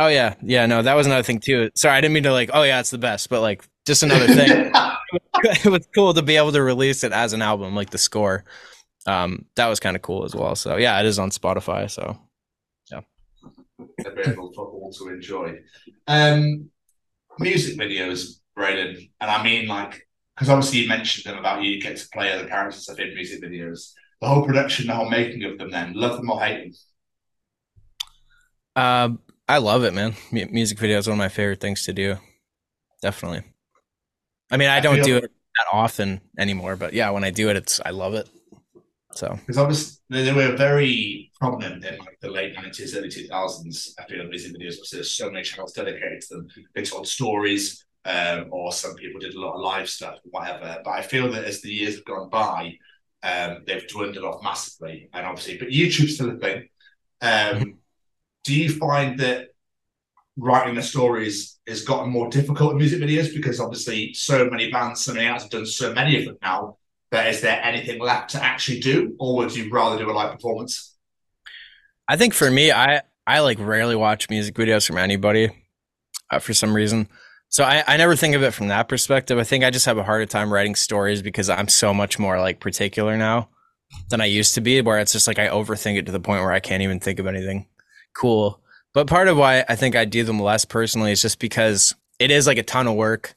Oh 0.00 0.08
yeah, 0.08 0.34
yeah. 0.42 0.64
No, 0.64 0.80
that 0.80 0.94
was 0.94 1.06
another 1.06 1.22
thing 1.22 1.40
too. 1.40 1.70
Sorry, 1.74 1.94
I 1.94 2.00
didn't 2.00 2.14
mean 2.14 2.22
to 2.22 2.32
like. 2.32 2.48
Oh 2.54 2.62
yeah, 2.62 2.80
it's 2.80 2.90
the 2.90 2.96
best, 2.96 3.28
but 3.28 3.42
like 3.42 3.62
just 3.86 4.02
another 4.02 4.28
thing. 4.28 4.72
it 5.44 5.66
was 5.66 5.86
cool 5.94 6.14
to 6.14 6.22
be 6.22 6.36
able 6.36 6.52
to 6.52 6.62
release 6.62 7.04
it 7.04 7.12
as 7.12 7.34
an 7.34 7.42
album, 7.42 7.74
like 7.74 7.90
the 7.90 7.98
score. 7.98 8.44
Um, 9.06 9.44
that 9.56 9.66
was 9.66 9.78
kind 9.78 9.96
of 9.96 10.02
cool 10.02 10.24
as 10.24 10.34
well. 10.34 10.54
So 10.54 10.76
yeah, 10.76 10.98
it 11.00 11.06
is 11.06 11.18
on 11.18 11.30
Spotify. 11.30 11.90
So 11.90 12.18
available 14.06 14.52
for 14.54 14.66
all 14.66 14.92
to 14.92 15.08
enjoy. 15.08 15.58
Um, 16.06 16.70
music 17.38 17.78
videos, 17.78 18.40
Braden, 18.54 19.08
and 19.20 19.30
I 19.30 19.42
mean 19.42 19.68
like 19.68 20.06
because 20.34 20.48
obviously 20.48 20.80
you 20.80 20.88
mentioned 20.88 21.24
them 21.24 21.38
about 21.38 21.62
you 21.62 21.80
get 21.80 21.96
to 21.96 22.08
play 22.12 22.32
other 22.32 22.48
characters 22.48 22.86
that 22.86 22.98
in 22.98 23.14
music 23.14 23.42
videos. 23.42 23.92
The 24.20 24.28
whole 24.28 24.44
production, 24.44 24.86
the 24.86 24.94
whole 24.94 25.08
making 25.10 25.44
of 25.44 25.58
them. 25.58 25.70
Then 25.70 25.94
love 25.94 26.16
them 26.16 26.30
or 26.30 26.40
hate 26.40 26.74
them. 28.76 28.82
Um. 28.82 29.20
I 29.50 29.58
love 29.58 29.82
it, 29.82 29.92
man. 29.92 30.14
M- 30.32 30.52
music 30.52 30.78
video 30.78 30.98
is 30.98 31.08
one 31.08 31.14
of 31.14 31.18
my 31.18 31.28
favorite 31.28 31.58
things 31.60 31.84
to 31.86 31.92
do. 31.92 32.16
Definitely. 33.02 33.42
I 34.48 34.56
mean, 34.56 34.68
I, 34.68 34.76
I 34.76 34.80
don't 34.80 35.02
do 35.02 35.16
it 35.16 35.22
that 35.22 35.66
often 35.72 36.20
anymore, 36.38 36.76
but 36.76 36.92
yeah, 36.92 37.10
when 37.10 37.24
I 37.24 37.30
do 37.30 37.50
it, 37.50 37.56
it's 37.56 37.80
I 37.84 37.90
love 37.90 38.14
it. 38.14 38.28
So 39.12 39.36
because 39.46 39.58
obviously 39.58 39.98
they 40.08 40.32
were 40.32 40.56
very 40.56 41.30
prominent 41.38 41.84
in 41.84 41.98
like 41.98 42.18
the 42.20 42.30
late 42.30 42.54
nineties, 42.54 42.96
early 42.96 43.08
two 43.08 43.26
thousands. 43.26 43.94
I 43.98 44.04
feel 44.04 44.24
music 44.24 44.52
videos. 44.52 44.74
Obviously, 44.74 44.98
there's 44.98 45.12
so 45.12 45.30
many 45.30 45.42
channels 45.42 45.72
dedicated 45.72 46.20
to 46.22 46.34
them. 46.36 46.48
They 46.74 46.82
told 46.82 47.08
stories, 47.08 47.84
um, 48.04 48.46
or 48.50 48.72
some 48.72 48.94
people 48.94 49.20
did 49.20 49.34
a 49.34 49.40
lot 49.40 49.54
of 49.54 49.60
live 49.60 49.88
stuff, 49.88 50.18
whatever. 50.24 50.80
But 50.84 50.90
I 50.90 51.02
feel 51.02 51.30
that 51.32 51.44
as 51.44 51.60
the 51.60 51.72
years 51.72 51.96
have 51.96 52.04
gone 52.04 52.28
by, 52.28 52.74
um, 53.22 53.64
they've 53.66 53.86
dwindled 53.88 54.24
off 54.24 54.42
massively. 54.42 55.08
And 55.12 55.26
obviously, 55.26 55.58
but 55.58 55.68
YouTube's 55.68 56.14
still 56.14 56.30
a 56.30 56.38
thing. 56.38 56.68
Um, 57.20 57.78
do 58.44 58.54
you 58.54 58.70
find 58.70 59.18
that 59.20 59.48
writing 60.36 60.74
the 60.74 60.82
stories 60.82 61.58
has 61.66 61.82
gotten 61.82 62.10
more 62.10 62.30
difficult 62.30 62.72
in 62.72 62.78
music 62.78 63.00
videos 63.00 63.34
because 63.34 63.60
obviously 63.60 64.14
so 64.14 64.48
many 64.48 64.70
bands, 64.70 65.00
so 65.00 65.12
many 65.12 65.26
acts 65.26 65.42
have 65.42 65.50
done 65.50 65.66
so 65.66 65.92
many 65.92 66.18
of 66.18 66.24
them 66.24 66.38
now 66.40 66.78
but 67.10 67.26
is 67.26 67.40
there 67.40 67.60
anything 67.62 68.00
left 68.00 68.30
to 68.30 68.42
actually 68.42 68.80
do, 68.80 69.14
or 69.18 69.36
would 69.36 69.54
you 69.54 69.70
rather 69.70 69.98
do 69.98 70.10
a 70.10 70.12
live 70.12 70.32
performance? 70.32 70.94
I 72.08 72.16
think 72.16 72.34
for 72.34 72.50
me, 72.50 72.72
I 72.72 73.02
I 73.26 73.40
like 73.40 73.58
rarely 73.60 73.96
watch 73.96 74.30
music 74.30 74.54
videos 74.54 74.86
from 74.86 74.98
anybody 74.98 75.50
uh, 76.30 76.38
for 76.38 76.54
some 76.54 76.74
reason. 76.74 77.08
So 77.48 77.64
I, 77.64 77.82
I 77.86 77.96
never 77.96 78.14
think 78.14 78.36
of 78.36 78.42
it 78.42 78.54
from 78.54 78.68
that 78.68 78.88
perspective. 78.88 79.38
I 79.38 79.44
think 79.44 79.64
I 79.64 79.70
just 79.70 79.86
have 79.86 79.98
a 79.98 80.04
harder 80.04 80.26
time 80.26 80.52
writing 80.52 80.76
stories 80.76 81.20
because 81.20 81.50
I'm 81.50 81.68
so 81.68 81.92
much 81.92 82.18
more 82.18 82.38
like 82.38 82.60
particular 82.60 83.16
now 83.16 83.48
than 84.08 84.20
I 84.20 84.26
used 84.26 84.54
to 84.54 84.60
be, 84.60 84.80
where 84.80 85.00
it's 85.00 85.12
just 85.12 85.26
like 85.26 85.38
I 85.38 85.48
overthink 85.48 85.98
it 85.98 86.06
to 86.06 86.12
the 86.12 86.20
point 86.20 86.42
where 86.42 86.52
I 86.52 86.60
can't 86.60 86.82
even 86.82 87.00
think 87.00 87.18
of 87.18 87.26
anything 87.26 87.66
cool. 88.14 88.60
But 88.94 89.08
part 89.08 89.28
of 89.28 89.36
why 89.36 89.64
I 89.68 89.76
think 89.76 89.96
I 89.96 90.04
do 90.04 90.24
them 90.24 90.40
less 90.40 90.64
personally 90.64 91.12
is 91.12 91.22
just 91.22 91.38
because 91.38 91.94
it 92.18 92.30
is 92.30 92.46
like 92.46 92.58
a 92.58 92.62
ton 92.62 92.86
of 92.86 92.94
work, 92.94 93.34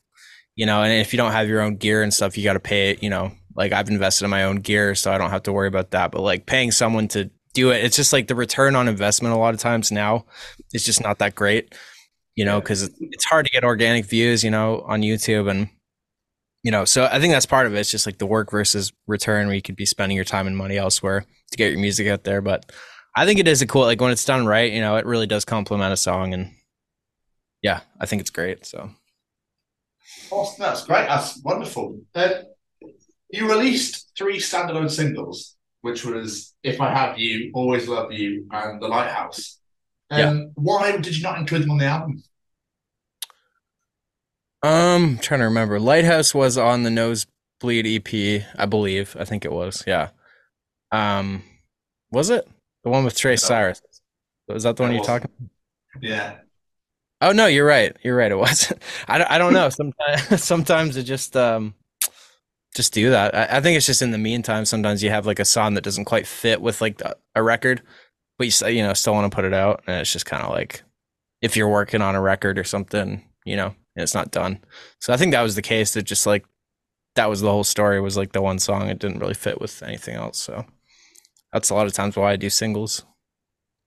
you 0.56 0.66
know, 0.66 0.84
and 0.84 0.94
if 0.94 1.14
you 1.14 1.18
don't 1.18 1.32
have 1.32 1.48
your 1.48 1.62
own 1.62 1.78
gear 1.78 2.02
and 2.04 2.14
stuff, 2.14 2.38
you 2.38 2.44
got 2.44 2.54
to 2.54 2.60
pay 2.60 2.92
it, 2.92 3.04
you 3.04 3.10
know, 3.10 3.32
like 3.56 3.72
I've 3.72 3.90
invested 3.90 4.26
in 4.26 4.32
my 4.32 4.44
own 4.44 4.58
gear, 4.58 4.96
so 4.96 5.12
I 5.12 5.18
don't 5.18 5.32
have 5.32 5.44
to 5.44 5.54
worry 5.54 5.68
about 5.68 5.92
that. 5.92 6.12
But 6.12 6.22
like 6.22 6.46
paying 6.46 6.72
someone 6.72 7.08
to 7.10 7.30
do 7.54 7.72
it, 7.72 7.84
it's 7.84 7.96
just 7.96 8.14
like 8.14 8.28
the 8.28 8.36
return 8.36 8.76
on 8.76 8.88
investment 8.88 9.36
a 9.36 9.38
lot 9.38 9.54
of 9.54 9.60
times 9.60 9.92
now 9.92 10.26
is 10.74 10.84
just 10.84 11.02
not 11.02 11.20
that 11.20 11.36
great 11.36 11.74
you 12.36 12.46
know, 12.46 12.60
because 12.60 12.90
it's 13.00 13.26
hard 13.26 13.46
to 13.46 13.52
get 13.52 13.64
organic 13.64 14.06
views, 14.06 14.44
you 14.44 14.52
know, 14.52 14.82
on 14.88 15.02
YouTube 15.02 15.50
and 15.50 15.70
you 16.64 16.72
know, 16.72 16.86
so 16.86 17.10
I 17.12 17.20
think 17.20 17.34
that's 17.34 17.46
part 17.46 17.68
of 17.68 17.74
it. 17.74 17.80
It's 17.80 17.92
just 17.92 18.06
like 18.06 18.20
the 18.20 18.26
work 18.26 18.50
versus 18.50 18.94
return 19.06 19.48
where 19.48 19.56
you 19.56 19.62
could 19.62 19.76
be 19.76 19.86
spending 19.86 20.16
your 20.16 20.24
time 20.24 20.48
and 20.48 20.56
money 20.56 20.78
elsewhere 20.78 21.26
to 21.52 21.58
get 21.58 21.72
your 21.72 21.82
music 21.82 22.08
out 22.08 22.24
there. 22.24 22.42
But 22.42 22.72
I 23.18 23.26
think 23.26 23.40
it 23.40 23.50
is 23.50 23.62
a 23.62 23.68
cool 23.68 23.82
like 23.82 24.00
when 24.00 24.12
it's 24.12 24.24
done 24.24 24.46
right, 24.46 24.72
you 24.72 24.80
know, 24.80 24.96
it 24.96 25.06
really 25.06 25.28
does 25.28 25.44
complement 25.44 25.92
a 25.92 25.98
song 25.98 26.34
and 26.34 26.54
yeah, 27.62 27.82
I 28.00 28.06
think 28.06 28.22
it's 28.22 28.30
great. 28.30 28.66
So 28.66 28.90
awesome. 30.32 30.64
That's 30.64 30.86
great. 30.86 31.08
That's 31.08 31.42
wonderful. 31.44 32.00
Uh, 32.16 32.30
you 33.34 33.50
released 33.50 34.12
three 34.16 34.38
standalone 34.38 34.92
singles, 34.92 35.56
which 35.82 36.06
was 36.06 36.54
If 36.62 36.80
I 36.80 36.94
Have 36.94 37.18
You, 37.18 37.52
Always 37.56 37.88
Love 37.88 38.12
You, 38.12 38.48
and 38.52 38.80
The 38.80 38.88
Lighthouse. 38.88 39.60
Um, 40.12 40.20
yeah. 40.20 40.44
Why 40.54 40.98
did 40.98 41.18
you 41.18 41.24
not 41.24 41.40
include 41.40 41.64
them 41.64 41.72
on 41.72 41.80
the 41.80 41.86
album? 41.86 42.24
Um, 44.62 45.18
trying 45.20 45.40
to 45.40 45.46
remember. 45.46 45.80
Lighthouse 45.80 46.36
was 46.36 46.60
on 46.60 46.84
the 46.84 46.92
Nosebleed 46.92 47.88
EP, 47.88 48.44
I 48.56 48.68
believe. 48.68 49.18
I 49.20 49.26
think 49.26 49.46
it 49.46 49.52
was. 49.52 49.84
Yeah. 49.88 50.10
Um, 50.92 51.44
was 52.12 52.30
it 52.30 52.48
the 52.84 52.92
one 52.92 53.04
with 53.04 53.18
Trey 53.18 53.32
no. 53.32 53.38
Cyrus? 53.38 53.82
Was 54.48 54.62
that 54.64 54.76
the 54.76 54.84
one 54.84 54.94
you're 54.94 55.04
talking? 55.04 55.32
About? 55.40 56.04
Yeah. 56.04 56.36
Oh 57.20 57.32
no, 57.32 57.48
you're 57.48 57.66
right. 57.66 57.98
You're 58.04 58.16
right. 58.16 58.32
It 58.32 58.38
was. 58.38 58.72
I, 59.08 59.18
don't, 59.18 59.32
I 59.32 59.38
don't 59.40 59.54
know. 59.54 59.70
Sometimes 59.70 60.44
sometimes 60.44 60.98
it 60.98 61.04
just 61.04 61.36
um 61.36 61.74
just 62.74 62.94
do 62.94 63.10
that. 63.12 63.36
I, 63.36 63.58
I, 63.58 63.62
think 63.62 63.78
it's 63.78 63.86
just 63.86 64.02
in 64.02 64.12
the 64.12 64.18
meantime. 64.18 64.66
Sometimes 64.66 65.04
you 65.04 65.10
have 65.10 65.26
like 65.26 65.40
a 65.40 65.46
song 65.46 65.74
that 65.76 65.84
doesn't 65.84 66.06
quite 66.06 66.28
fit 66.28 66.62
with 66.62 66.82
like 66.82 67.02
a 67.36 67.44
record, 67.44 67.82
but 68.38 68.48
you 68.48 68.68
you 68.68 68.84
know 68.84 68.94
still 68.94 69.14
want 69.14 69.32
to 69.32 69.36
put 69.36 69.46
it 69.46 69.54
out, 69.54 69.84
and 69.88 70.02
it's 70.02 70.12
just 70.12 70.26
kind 70.26 70.44
of 70.44 70.50
like 70.50 70.84
if 71.42 71.56
you're 71.56 71.70
working 71.70 72.02
on 72.02 72.16
a 72.16 72.22
record 72.22 72.58
or 72.58 72.64
something, 72.64 73.24
you 73.46 73.56
know, 73.56 73.68
and 73.96 74.04
it's 74.04 74.16
not 74.16 74.32
done. 74.32 74.60
So 75.00 75.14
I 75.14 75.18
think 75.18 75.34
that 75.34 75.42
was 75.42 75.56
the 75.56 75.62
case. 75.62 75.94
That 75.94 76.04
just 76.04 76.26
like 76.26 76.46
that 77.16 77.30
was 77.30 77.42
the 77.42 77.52
whole 77.52 77.64
story. 77.64 78.02
Was 78.02 78.18
like 78.18 78.32
the 78.32 78.42
one 78.42 78.60
song. 78.60 78.90
It 78.90 79.00
didn't 79.00 79.20
really 79.20 79.34
fit 79.34 79.62
with 79.62 79.84
anything 79.84 80.16
else. 80.16 80.40
So 80.40 80.66
that's 81.52 81.70
a 81.70 81.76
lot 81.76 81.86
of 81.86 81.94
times 81.94 82.16
why 82.16 82.32
I 82.32 82.36
do 82.36 82.50
singles. 82.50 83.06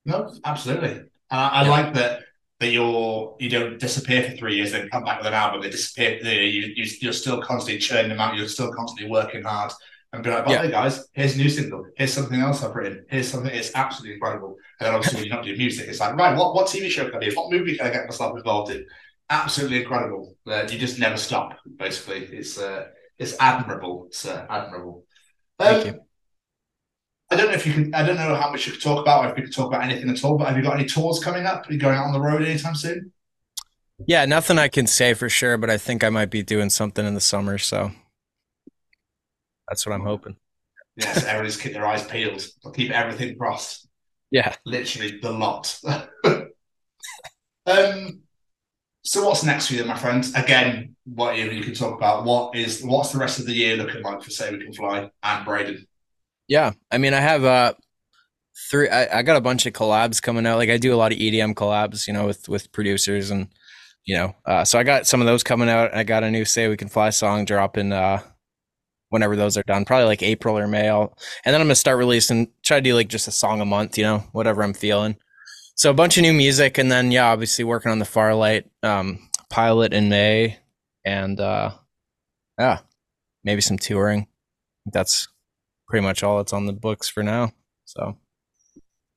No, 0.04 0.32
absolutely. 0.44 1.00
Uh, 1.30 1.50
I 1.52 1.64
yeah. 1.64 1.70
like 1.70 1.94
that 1.94 2.22
that 2.58 2.70
you're 2.70 3.36
you 3.38 3.50
don't 3.50 3.78
disappear 3.78 4.22
for 4.22 4.36
three 4.36 4.56
years 4.56 4.72
then 4.72 4.88
come 4.88 5.04
back 5.04 5.18
with 5.18 5.26
an 5.26 5.34
album. 5.34 5.60
They 5.60 5.70
disappear. 5.70 6.18
You, 6.22 6.72
you 6.74 6.90
you're 7.00 7.12
still 7.12 7.42
constantly 7.42 7.78
churning 7.78 8.08
them 8.08 8.20
out. 8.20 8.36
You're 8.36 8.48
still 8.48 8.72
constantly 8.72 9.10
working 9.10 9.42
hard 9.42 9.72
and 10.12 10.22
be 10.22 10.30
like, 10.30 10.46
"By 10.46 10.52
yeah. 10.52 10.66
guys, 10.68 11.06
here's 11.12 11.34
a 11.34 11.38
new 11.38 11.50
single. 11.50 11.86
Here's 11.96 12.12
something 12.12 12.40
else 12.40 12.62
I've 12.62 12.74
written. 12.74 13.04
Here's 13.10 13.28
something. 13.28 13.52
It's 13.52 13.72
absolutely 13.74 14.14
incredible." 14.14 14.56
And 14.80 14.86
then 14.86 14.94
obviously, 14.94 15.18
when 15.20 15.26
you're 15.26 15.36
not 15.36 15.44
doing 15.44 15.58
music, 15.58 15.88
it's 15.88 16.00
like, 16.00 16.16
right, 16.16 16.36
what 16.36 16.54
what 16.54 16.66
TV 16.66 16.88
show 16.88 17.04
can 17.06 17.16
I 17.16 17.18
be? 17.18 17.34
What 17.34 17.52
movie 17.52 17.76
can 17.76 17.86
I 17.86 17.90
get 17.90 18.06
myself 18.06 18.36
involved 18.36 18.72
in? 18.72 18.86
Absolutely 19.28 19.82
incredible. 19.82 20.34
Uh, 20.46 20.66
you 20.70 20.78
just 20.78 20.98
never 20.98 21.16
stop. 21.16 21.58
Basically, 21.76 22.24
it's 22.36 22.58
uh, 22.58 22.86
it's 23.18 23.36
admirable. 23.38 24.06
It's 24.06 24.24
uh, 24.24 24.46
admirable. 24.48 25.04
Um, 25.58 25.66
Thank 25.66 25.86
you. 25.86 26.05
I 27.30 27.36
don't 27.36 27.46
know 27.48 27.54
if 27.54 27.66
you 27.66 27.72
can. 27.72 27.94
I 27.94 28.06
don't 28.06 28.16
know 28.16 28.34
how 28.36 28.50
much 28.50 28.66
you 28.66 28.72
could 28.72 28.82
talk 28.82 29.00
about, 29.00 29.24
or 29.24 29.32
if 29.32 29.38
you 29.38 29.44
could 29.44 29.54
talk 29.54 29.66
about 29.66 29.82
anything 29.82 30.08
at 30.08 30.24
all. 30.24 30.38
But 30.38 30.48
have 30.48 30.56
you 30.56 30.62
got 30.62 30.78
any 30.78 30.88
tours 30.88 31.18
coming 31.22 31.44
up? 31.44 31.68
Are 31.68 31.72
you 31.72 31.78
going 31.78 31.96
out 31.96 32.06
on 32.06 32.12
the 32.12 32.20
road 32.20 32.42
anytime 32.42 32.76
soon? 32.76 33.12
Yeah, 34.06 34.24
nothing 34.26 34.58
I 34.58 34.68
can 34.68 34.86
say 34.86 35.14
for 35.14 35.28
sure, 35.28 35.56
but 35.56 35.70
I 35.70 35.78
think 35.78 36.04
I 36.04 36.10
might 36.10 36.30
be 36.30 36.42
doing 36.42 36.70
something 36.70 37.04
in 37.04 37.14
the 37.14 37.20
summer. 37.20 37.58
So 37.58 37.90
that's 39.68 39.84
what 39.86 39.94
I'm 39.94 40.04
hoping. 40.04 40.36
Yes, 40.96 41.24
everybody's 41.24 41.56
keep 41.56 41.72
their 41.72 41.86
eyes 41.86 42.06
peeled. 42.06 42.46
I'll 42.64 42.72
keep 42.72 42.92
everything 42.92 43.36
crossed. 43.36 43.88
Yeah, 44.30 44.54
literally 44.64 45.18
the 45.20 45.32
lot. 45.32 45.78
um, 47.66 48.20
so 49.02 49.26
what's 49.26 49.42
next 49.42 49.68
for 49.68 49.74
you, 49.74 49.84
my 49.84 49.96
friend? 49.96 50.24
Again, 50.36 50.96
what 51.04 51.36
you, 51.36 51.50
you 51.50 51.64
can 51.64 51.74
talk 51.74 51.96
about. 51.96 52.24
What 52.24 52.54
is 52.54 52.82
what's 52.82 53.12
the 53.12 53.18
rest 53.18 53.40
of 53.40 53.46
the 53.46 53.52
year 53.52 53.76
looking 53.76 54.02
like 54.02 54.22
for 54.22 54.30
Say 54.30 54.52
We 54.52 54.62
Can 54.62 54.72
Fly 54.72 55.10
and 55.22 55.44
Braden? 55.44 55.86
Yeah, 56.48 56.72
I 56.90 56.98
mean, 56.98 57.14
I 57.14 57.20
have 57.20 57.44
uh 57.44 57.74
three. 58.70 58.88
I, 58.88 59.18
I 59.18 59.22
got 59.22 59.36
a 59.36 59.40
bunch 59.40 59.66
of 59.66 59.72
collabs 59.72 60.22
coming 60.22 60.46
out. 60.46 60.58
Like 60.58 60.70
I 60.70 60.78
do 60.78 60.94
a 60.94 60.96
lot 60.96 61.12
of 61.12 61.18
EDM 61.18 61.54
collabs, 61.54 62.06
you 62.06 62.12
know, 62.12 62.26
with 62.26 62.48
with 62.48 62.72
producers 62.72 63.30
and 63.30 63.48
you 64.04 64.16
know, 64.16 64.36
uh, 64.44 64.64
so 64.64 64.78
I 64.78 64.84
got 64.84 65.06
some 65.06 65.20
of 65.20 65.26
those 65.26 65.42
coming 65.42 65.68
out. 65.68 65.92
I 65.92 66.04
got 66.04 66.22
a 66.22 66.30
new 66.30 66.44
Say 66.44 66.68
We 66.68 66.76
Can 66.76 66.88
Fly 66.88 67.10
song 67.10 67.44
dropping 67.44 67.92
uh 67.92 68.22
whenever 69.10 69.36
those 69.36 69.56
are 69.56 69.62
done, 69.64 69.84
probably 69.84 70.06
like 70.06 70.22
April 70.22 70.58
or 70.58 70.66
May. 70.66 70.88
I'll, 70.88 71.16
and 71.44 71.52
then 71.52 71.60
I'm 71.60 71.66
gonna 71.66 71.74
start 71.74 71.98
releasing, 71.98 72.48
try 72.62 72.78
to 72.78 72.82
do 72.82 72.94
like 72.94 73.08
just 73.08 73.28
a 73.28 73.32
song 73.32 73.60
a 73.60 73.64
month, 73.64 73.96
you 73.98 74.04
know, 74.04 74.18
whatever 74.32 74.62
I'm 74.62 74.74
feeling. 74.74 75.16
So 75.74 75.90
a 75.90 75.94
bunch 75.94 76.16
of 76.16 76.22
new 76.22 76.32
music, 76.32 76.78
and 76.78 76.90
then 76.90 77.10
yeah, 77.10 77.30
obviously 77.30 77.64
working 77.64 77.92
on 77.92 77.98
the 77.98 78.04
Farlight 78.04 78.64
um, 78.82 79.28
pilot 79.50 79.92
in 79.92 80.08
May, 80.08 80.58
and 81.04 81.38
uh, 81.38 81.70
yeah, 82.58 82.78
maybe 83.44 83.60
some 83.60 83.78
touring. 83.78 84.26
That's 84.86 85.28
pretty 85.88 86.04
much 86.04 86.22
all 86.22 86.38
that's 86.38 86.52
on 86.52 86.66
the 86.66 86.72
books 86.72 87.08
for 87.08 87.22
now. 87.22 87.52
So 87.84 88.16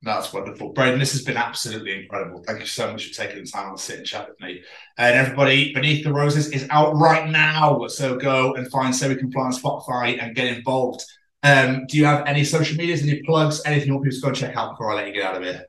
that's 0.02 0.32
wonderful. 0.32 0.72
Braden, 0.72 1.00
this 1.00 1.12
has 1.12 1.24
been 1.24 1.36
absolutely 1.36 2.04
incredible. 2.04 2.44
Thank 2.46 2.62
you 2.62 2.66
so 2.66 2.92
much 2.92 3.08
for 3.08 3.14
taking 3.14 3.44
the 3.44 3.50
time 3.50 3.76
to 3.76 3.82
sit 3.82 3.98
and 3.98 4.06
chat 4.06 4.30
with 4.30 4.40
me. 4.40 4.62
And 4.98 5.16
everybody, 5.16 5.74
Beneath 5.74 6.06
the 6.06 6.14
Roses 6.14 6.52
is 6.52 6.66
out 6.70 6.96
right 6.96 7.30
now. 7.30 7.86
So 7.88 8.16
go 8.16 8.54
and 8.54 8.70
find 8.72 8.96
Say 8.96 9.10
We 9.10 9.16
Can 9.16 9.32
Fly 9.32 9.44
on 9.44 9.52
Spotify 9.52 10.22
and 10.22 10.36
get 10.36 10.56
involved. 10.56 11.04
Um, 11.44 11.86
do 11.88 11.98
you 11.98 12.06
have 12.06 12.26
any 12.28 12.44
social 12.44 12.78
medias, 12.78 13.02
any 13.02 13.22
plugs, 13.24 13.62
anything 13.66 13.88
you 13.88 13.94
want 13.96 14.06
people 14.06 14.20
to 14.20 14.28
go 14.28 14.32
check 14.32 14.56
out 14.56 14.72
before 14.72 14.92
I 14.92 14.96
let 14.96 15.08
you 15.08 15.14
get 15.14 15.24
out 15.24 15.38
of 15.38 15.44
here? 15.44 15.66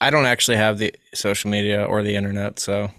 I 0.00 0.10
don't 0.10 0.26
actually 0.26 0.56
have 0.56 0.78
the 0.78 0.94
social 1.14 1.50
media 1.50 1.84
or 1.84 2.02
the 2.02 2.14
internet, 2.14 2.58
so 2.58 2.90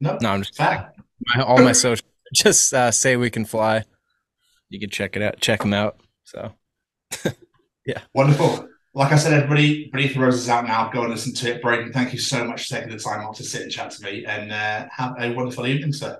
no, 0.00 0.18
no, 0.20 0.28
I'm 0.28 0.42
just 0.42 0.58
my, 0.58 1.42
all 1.42 1.62
my 1.62 1.72
social. 1.72 2.06
Just 2.34 2.74
uh, 2.74 2.90
say 2.90 3.16
we 3.16 3.30
can 3.30 3.44
fly. 3.44 3.84
You 4.68 4.80
can 4.80 4.90
check 4.90 5.16
it 5.16 5.22
out, 5.22 5.40
check 5.40 5.60
them 5.60 5.72
out. 5.72 6.00
So, 6.24 6.52
yeah, 7.86 8.00
wonderful 8.14 8.68
like 8.96 9.12
I 9.12 9.16
said, 9.16 9.34
everybody, 9.34 9.90
Beneath 9.90 10.14
the 10.14 10.20
Roses 10.20 10.44
is 10.44 10.48
out 10.48 10.66
now. 10.66 10.88
Go 10.90 11.02
and 11.02 11.10
listen 11.10 11.34
to 11.34 11.54
it. 11.54 11.60
Braden, 11.60 11.92
thank 11.92 12.14
you 12.14 12.18
so 12.18 12.46
much 12.46 12.66
for 12.66 12.76
taking 12.76 12.90
the 12.90 12.98
time 12.98 13.26
off 13.26 13.36
to 13.36 13.44
sit 13.44 13.60
and 13.60 13.70
chat 13.70 13.90
to 13.90 14.02
me. 14.02 14.24
And 14.24 14.50
uh, 14.50 14.88
have 14.90 15.14
a 15.20 15.34
wonderful 15.34 15.66
evening, 15.66 15.92
sir. 15.92 16.18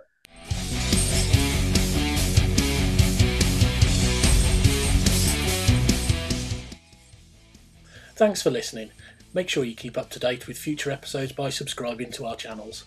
Thanks 8.15 8.43
for 8.43 8.51
listening. 8.51 8.91
Make 9.33 9.49
sure 9.49 9.65
you 9.65 9.75
keep 9.75 9.97
up 9.97 10.11
to 10.11 10.19
date 10.19 10.47
with 10.47 10.59
future 10.59 10.91
episodes 10.91 11.33
by 11.33 11.49
subscribing 11.49 12.11
to 12.13 12.27
our 12.27 12.37
channels. 12.37 12.85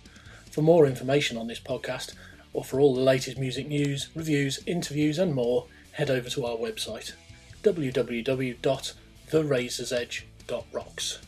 For 0.51 0.61
more 0.61 0.85
information 0.85 1.35
on 1.35 1.47
this 1.47 1.59
podcast, 1.59 2.13
or 2.59 2.63
for 2.65 2.81
all 2.81 2.93
the 2.93 2.99
latest 2.99 3.37
music 3.37 3.69
news, 3.69 4.09
reviews, 4.13 4.59
interviews, 4.65 5.17
and 5.17 5.33
more, 5.33 5.65
head 5.93 6.09
over 6.09 6.29
to 6.29 6.45
our 6.45 6.57
website 6.57 7.13
www 7.63 8.93
therazorsedge.rocks. 9.29 11.19